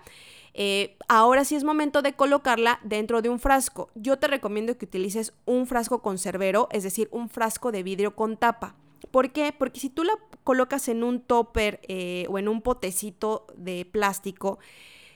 Eh, 0.54 0.96
ahora 1.08 1.44
sí 1.44 1.54
es 1.54 1.64
momento 1.64 2.02
de 2.02 2.12
colocarla 2.12 2.80
dentro 2.82 3.22
de 3.22 3.28
un 3.28 3.38
frasco. 3.38 3.90
Yo 3.94 4.18
te 4.18 4.28
recomiendo 4.28 4.76
que 4.76 4.84
utilices 4.84 5.32
un 5.44 5.66
frasco 5.66 6.02
conservero, 6.02 6.68
es 6.72 6.82
decir, 6.82 7.08
un 7.10 7.28
frasco 7.28 7.72
de 7.72 7.82
vidrio 7.82 8.14
con 8.14 8.36
tapa. 8.36 8.76
¿Por 9.10 9.32
qué? 9.32 9.52
Porque 9.56 9.80
si 9.80 9.90
tú 9.90 10.04
la 10.04 10.14
colocas 10.44 10.88
en 10.88 11.04
un 11.04 11.20
topper 11.20 11.80
eh, 11.88 12.26
o 12.28 12.38
en 12.38 12.48
un 12.48 12.62
potecito 12.62 13.46
de 13.56 13.84
plástico, 13.84 14.58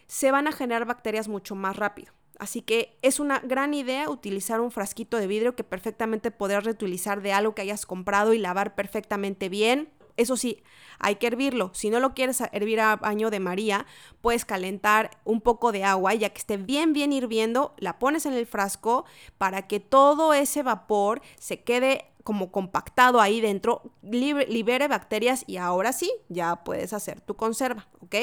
se 0.06 0.30
van 0.30 0.46
a 0.46 0.52
generar 0.52 0.86
bacterias 0.86 1.28
mucho 1.28 1.54
más 1.54 1.76
rápido. 1.76 2.12
Así 2.38 2.60
que 2.60 2.98
es 3.02 3.18
una 3.18 3.38
gran 3.40 3.72
idea 3.72 4.10
utilizar 4.10 4.60
un 4.60 4.70
frasquito 4.70 5.16
de 5.16 5.26
vidrio 5.26 5.56
que 5.56 5.64
perfectamente 5.64 6.30
podrás 6.30 6.64
reutilizar 6.64 7.22
de 7.22 7.32
algo 7.32 7.54
que 7.54 7.62
hayas 7.62 7.86
comprado 7.86 8.34
y 8.34 8.38
lavar 8.38 8.74
perfectamente 8.74 9.48
bien. 9.48 9.88
Eso 10.16 10.36
sí, 10.36 10.62
hay 10.98 11.16
que 11.16 11.26
hervirlo. 11.26 11.70
Si 11.74 11.90
no 11.90 12.00
lo 12.00 12.14
quieres 12.14 12.42
hervir 12.52 12.80
a 12.80 12.96
baño 12.96 13.30
de 13.30 13.40
María, 13.40 13.86
puedes 14.20 14.44
calentar 14.44 15.10
un 15.24 15.40
poco 15.40 15.72
de 15.72 15.84
agua 15.84 16.14
y 16.14 16.18
ya 16.18 16.30
que 16.30 16.38
esté 16.38 16.56
bien, 16.56 16.92
bien 16.92 17.12
hirviendo, 17.12 17.74
la 17.78 17.98
pones 17.98 18.26
en 18.26 18.32
el 18.32 18.46
frasco 18.46 19.04
para 19.38 19.66
que 19.66 19.80
todo 19.80 20.32
ese 20.34 20.62
vapor 20.62 21.20
se 21.38 21.62
quede 21.62 22.06
como 22.24 22.50
compactado 22.50 23.20
ahí 23.20 23.40
dentro, 23.40 23.82
libere 24.02 24.88
bacterias 24.88 25.44
y 25.46 25.58
ahora 25.58 25.92
sí, 25.92 26.12
ya 26.28 26.64
puedes 26.64 26.92
hacer 26.92 27.20
tu 27.20 27.36
conserva, 27.36 27.86
¿ok? 28.00 28.16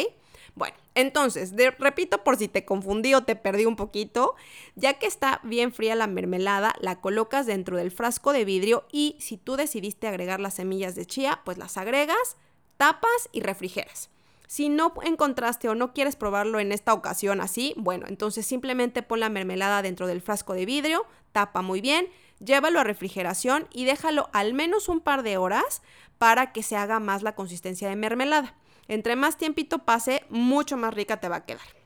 Bueno, 0.56 0.76
entonces, 0.94 1.54
repito 1.80 2.24
por 2.24 2.38
si 2.38 2.48
te 2.48 2.66
confundí 2.66 3.14
o 3.16 3.24
te 3.24 3.36
perdí 3.36 3.66
un 3.66 3.76
poquito, 3.76 4.36
ya 4.76 4.94
que 4.94 5.08
está 5.08 5.40
bien 5.44 5.74
fría 5.74 5.96
la 5.96 6.08
mermelada, 6.08 6.76
la 6.80 7.02
colocas 7.02 7.48
dentro 7.48 7.78
del 7.78 7.92
frasco 7.92 8.34
de 8.34 8.46
vidrio 8.46 8.86
y 8.92 9.18
si 9.20 9.38
tú 9.38 9.56
decidiste 9.56 10.08
agregar 10.08 10.40
las 10.40 10.54
semillas 10.56 10.94
de 10.94 11.08
chía, 11.08 11.42
pues 11.44 11.58
las 11.58 11.78
agregas, 11.78 12.38
tapas 12.78 13.30
y 13.32 13.42
refrigeras. 13.42 14.12
Si 14.46 14.70
no 14.70 14.94
encontraste 15.04 15.68
o 15.68 15.74
no 15.74 15.94
quieres 15.94 16.16
probarlo 16.16 16.60
en 16.60 16.72
esta 16.72 16.94
ocasión 16.94 17.42
así, 17.42 17.74
bueno, 17.76 18.06
entonces 18.08 18.46
simplemente 18.46 19.02
pon 19.02 19.20
la 19.20 19.30
mermelada 19.30 19.82
dentro 19.82 20.06
del 20.06 20.22
frasco 20.22 20.54
de 20.54 20.68
vidrio, 20.68 21.08
tapa 21.32 21.64
muy 21.64 21.82
bien, 21.82 22.08
llévalo 22.40 22.80
a 22.80 22.84
refrigeración 22.84 23.68
y 23.74 23.86
déjalo 23.86 24.30
al 24.34 24.54
menos 24.54 24.90
un 24.90 25.00
par 25.00 25.24
de 25.24 25.38
horas 25.38 25.82
para 26.20 26.52
que 26.52 26.62
se 26.62 26.76
haga 26.76 27.00
más 27.00 27.24
la 27.24 27.34
consistencia 27.34 27.90
de 27.90 27.96
mermelada. 27.96 28.54
Entre 28.88 29.16
más 29.16 29.38
tiempito 29.38 29.80
pase, 29.80 30.24
mucho 30.30 30.78
más 30.78 30.94
rica 30.94 31.18
te 31.18 31.30
va 31.30 31.38
a 31.38 31.46
quedar. 31.46 31.84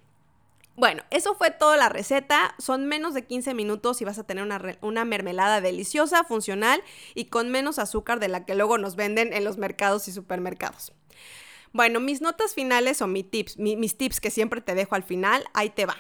Bueno, 0.78 1.02
eso 1.10 1.34
fue 1.34 1.50
toda 1.50 1.76
la 1.76 1.90
receta. 1.90 2.54
Son 2.60 2.86
menos 2.86 3.16
de 3.16 3.26
15 3.26 3.56
minutos 3.56 4.00
y 4.00 4.06
vas 4.06 4.20
a 4.20 4.24
tener 4.24 4.48
una, 4.82 5.06
mermelada 5.06 5.60
deliciosa, 5.60 6.24
funcional 6.24 6.84
y 7.16 7.26
con 7.26 7.50
menos 7.50 7.80
azúcar 7.80 8.20
de 8.20 8.28
la 8.28 8.46
que 8.46 8.54
luego 8.54 8.78
nos 8.78 8.96
venden 8.96 9.34
en 9.34 9.44
los 9.44 9.58
mercados 9.58 10.08
y 10.08 10.12
supermercados. 10.12 10.94
Bueno, 11.74 12.00
mis 12.00 12.22
notas 12.22 12.54
finales 12.54 13.02
o 13.02 13.08
mis 13.08 13.30
tips, 13.30 13.58
mis 13.58 13.98
tips 13.98 14.22
que 14.22 14.30
siempre 14.30 14.62
te 14.62 14.76
dejo 14.76 14.94
al 14.94 15.04
final, 15.04 15.46
ahí 15.56 15.72
te 15.72 15.88
va. 15.88 15.98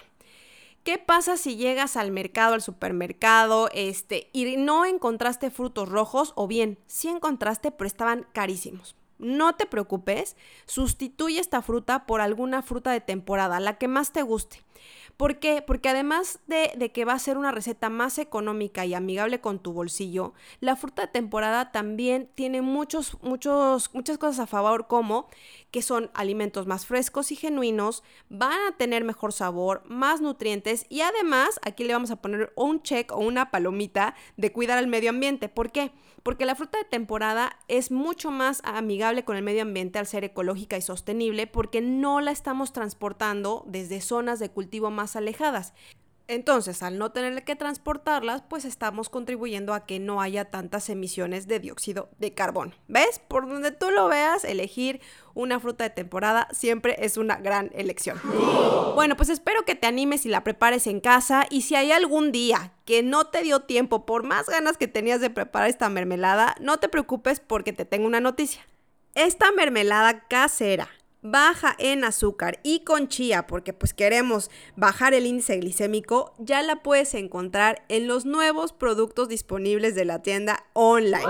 ¿Qué 0.83 0.99
pasa 0.99 1.38
si 1.38 1.57
llegas 1.57 1.97
al 1.97 2.12
mercado, 2.12 2.53
al 2.53 2.62
supermercado, 2.62 3.69
este, 3.73 4.29
y 4.31 4.57
no 4.57 4.86
encontraste 4.86 5.49
frutos 5.49 5.89
rojos 5.89 6.33
o 6.36 6.47
bien 6.47 6.77
sí 6.86 7.10
encontraste, 7.10 7.71
pero 7.71 7.88
estaban 7.88 8.27
carísimos? 8.31 8.95
No 9.19 9.56
te 9.56 9.65
preocupes, 9.65 10.36
sustituye 10.65 11.39
esta 11.39 11.62
fruta 11.62 12.06
por 12.06 12.21
alguna 12.21 12.62
fruta 12.62 12.91
de 12.91 13.01
temporada, 13.01 13.60
la 13.60 13.77
que 13.77 13.88
más 13.88 14.12
te 14.12 14.21
guste. 14.21 14.63
¿Por 15.17 15.39
qué? 15.39 15.63
Porque 15.65 15.89
además 15.89 16.39
de, 16.45 16.91
que 16.93 17.03
va 17.03 17.13
a 17.13 17.19
ser 17.19 17.39
una 17.39 17.51
receta 17.51 17.89
más 17.89 18.19
económica 18.19 18.86
y 18.86 18.93
amigable 18.93 19.41
con 19.41 19.58
tu 19.58 19.73
bolsillo, 19.73 20.34
la 20.60 20.75
fruta 20.75 21.01
de 21.01 21.08
temporada 21.08 21.71
también 21.71 22.30
tiene 22.36 22.62
muchos, 22.62 23.17
muchos, 23.23 23.89
muchas 23.95 24.19
cosas 24.19 24.39
a 24.41 24.45
favor, 24.45 24.86
como 24.86 25.27
que 25.71 25.82
son 25.82 26.12
alimentos 26.13 26.67
más 26.67 26.86
frescos 26.86 27.32
y 27.32 27.36
genuinos, 27.36 28.03
van 28.30 28.60
a 28.67 28.77
tener 28.77 29.03
mejor 29.03 29.34
sabor, 29.34 29.82
más 29.88 30.21
nutrientes 30.21 30.86
y 30.88 31.01
además 31.01 31.60
aquí 31.65 31.84
le 31.84 31.93
vamos 31.93 32.12
a 32.12 32.21
poner 32.21 32.53
un 32.56 32.84
check 32.84 33.12
o 33.12 33.17
una 33.17 33.49
palomita 33.49 34.13
de 34.38 34.51
cuidar 34.51 34.77
al 34.77 34.86
medio 34.86 35.10
ambiente. 35.10 35.49
¿Por 35.49 35.71
qué? 35.71 35.91
Porque 36.21 36.45
la 36.45 36.56
fruta 36.56 36.77
de 36.77 36.84
temporada 36.84 37.58
es 37.67 37.89
mucho 37.89 38.32
más 38.32 38.62
amigable 38.65 39.23
con 39.23 39.38
el 39.38 39.43
medio 39.43 39.62
ambiente 39.62 39.97
al 39.97 40.08
ser 40.08 40.25
ecológica 40.25 40.77
y 40.77 40.82
sostenible 40.82 41.47
porque 41.47 41.82
no 41.82 42.21
la 42.21 42.32
estamos 42.32 42.73
transportando 42.73 43.63
desde 43.65 44.01
zonas 44.01 44.38
de 44.39 44.49
cultivo 44.49 44.91
alejadas. 45.15 45.74
Entonces, 46.30 46.84
al 46.84 46.98
no 46.98 47.12
tener 47.12 47.41
que 47.46 47.56
transportarlas, 47.56 48.41
pues 48.41 48.65
estamos 48.65 49.08
contribuyendo 49.08 49.74
a 49.74 49.86
que 49.86 50.00
no 50.00 50.22
haya 50.22 50.43
tantas 50.43 50.89
emisiones 50.89 51.48
de 51.48 51.60
dióxido 51.60 52.10
de 52.20 52.34
carbono. 52.34 52.74
¿Ves? 52.89 53.22
Por 53.30 53.48
donde 53.48 53.72
tú 53.72 53.91
lo 53.91 54.10
veas, 54.10 54.43
elegir 54.43 55.00
una 55.36 55.62
fruta 55.62 55.86
de 55.86 55.89
temporada 55.89 56.50
siempre 56.52 56.98
es 57.00 57.15
una 57.15 57.38
gran 57.38 57.72
elección. 57.74 58.20
Bueno, 58.93 59.15
pues 59.15 59.30
espero 59.30 59.63
que 59.63 59.76
te 59.76 59.88
animes 59.88 60.26
y 60.26 60.30
la 60.30 60.43
prepares 60.43 60.86
en 60.88 61.00
casa 61.00 61.46
y 61.50 61.62
si 61.62 61.76
hay 61.76 61.93
algún 61.93 62.34
día 62.34 62.74
que 62.84 63.04
no 63.04 63.28
te 63.28 63.43
dio 63.43 63.62
tiempo 63.62 64.06
por 64.06 64.24
más 64.24 64.48
ganas 64.48 64.78
que 64.78 64.88
tenías 64.89 65.22
de 65.22 65.30
preparar 65.30 65.70
esta 65.70 65.88
mermelada, 65.88 66.56
no 66.60 66.78
te 66.78 66.89
preocupes 66.89 67.39
porque 67.39 67.72
te 67.72 67.86
tengo 67.86 68.06
una 68.06 68.20
noticia. 68.20 68.65
Esta 69.15 69.52
mermelada 69.52 70.28
casera 70.28 70.89
baja 71.32 71.76
en 71.80 72.04
azúcar 72.04 72.60
y 72.63 72.82
con 72.82 73.08
chía, 73.08 73.48
porque 73.48 73.74
pues 73.74 73.94
queremos 73.94 74.50
bajar 74.76 75.13
el 75.13 75.26
índice 75.26 75.58
glicémico, 75.58 76.34
ya 76.38 76.62
la 76.62 76.84
puedes 76.84 77.13
encontrar 77.13 77.84
en 77.90 78.08
los 78.08 78.26
nuevos 78.26 78.74
productos 78.74 79.30
disponibles 79.30 79.96
de 79.96 80.06
la 80.06 80.22
tienda 80.22 80.66
online. 80.74 81.26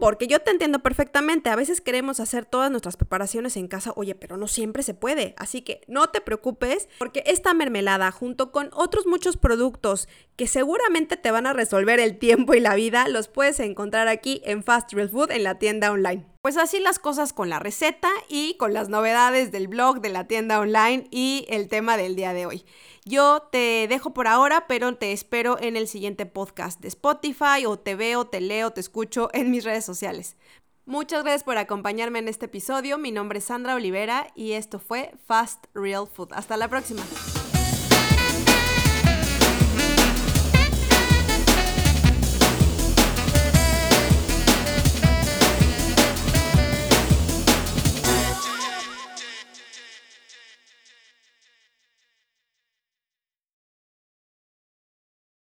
Porque 0.00 0.26
yo 0.26 0.40
te 0.40 0.50
entiendo 0.50 0.80
perfectamente, 0.80 1.50
a 1.50 1.56
veces 1.56 1.80
queremos 1.80 2.20
hacer 2.20 2.44
todas 2.44 2.70
nuestras 2.70 2.96
preparaciones 2.96 3.56
en 3.56 3.68
casa, 3.68 3.92
oye, 3.96 4.14
pero 4.14 4.36
no 4.36 4.48
siempre 4.48 4.82
se 4.82 4.94
puede, 4.94 5.34
así 5.36 5.62
que 5.62 5.82
no 5.86 6.08
te 6.08 6.20
preocupes, 6.20 6.88
porque 6.98 7.22
esta 7.26 7.54
mermelada 7.54 8.10
junto 8.10 8.52
con 8.52 8.70
otros 8.72 9.06
muchos 9.06 9.36
productos 9.36 10.08
que 10.36 10.46
seguramente 10.46 11.16
te 11.16 11.30
van 11.30 11.46
a 11.46 11.52
resolver 11.52 12.00
el 12.00 12.18
tiempo 12.18 12.54
y 12.54 12.60
la 12.60 12.74
vida, 12.74 13.08
los 13.08 13.28
puedes 13.28 13.60
encontrar 13.60 14.08
aquí 14.08 14.42
en 14.44 14.62
Fast 14.64 14.92
Real 14.92 15.08
Food 15.08 15.30
en 15.30 15.44
la 15.44 15.58
tienda 15.58 15.92
online. 15.92 16.31
Pues 16.42 16.56
así 16.56 16.80
las 16.80 16.98
cosas 16.98 17.32
con 17.32 17.48
la 17.48 17.60
receta 17.60 18.10
y 18.28 18.54
con 18.54 18.74
las 18.74 18.88
novedades 18.88 19.52
del 19.52 19.68
blog, 19.68 20.00
de 20.00 20.08
la 20.08 20.26
tienda 20.26 20.58
online 20.58 21.06
y 21.12 21.46
el 21.48 21.68
tema 21.68 21.96
del 21.96 22.16
día 22.16 22.32
de 22.32 22.46
hoy. 22.46 22.64
Yo 23.04 23.48
te 23.52 23.86
dejo 23.88 24.12
por 24.12 24.26
ahora, 24.26 24.66
pero 24.66 24.92
te 24.96 25.12
espero 25.12 25.56
en 25.60 25.76
el 25.76 25.86
siguiente 25.86 26.26
podcast 26.26 26.80
de 26.80 26.88
Spotify 26.88 27.64
o 27.64 27.78
te 27.78 27.94
veo, 27.94 28.26
te 28.26 28.40
leo, 28.40 28.72
te 28.72 28.80
escucho 28.80 29.30
en 29.32 29.52
mis 29.52 29.62
redes 29.62 29.84
sociales. 29.84 30.36
Muchas 30.84 31.22
gracias 31.22 31.44
por 31.44 31.58
acompañarme 31.58 32.18
en 32.18 32.26
este 32.26 32.46
episodio. 32.46 32.98
Mi 32.98 33.12
nombre 33.12 33.38
es 33.38 33.44
Sandra 33.44 33.76
Olivera 33.76 34.26
y 34.34 34.52
esto 34.52 34.80
fue 34.80 35.14
Fast 35.28 35.66
Real 35.74 36.08
Food. 36.08 36.32
Hasta 36.32 36.56
la 36.56 36.66
próxima. 36.66 37.04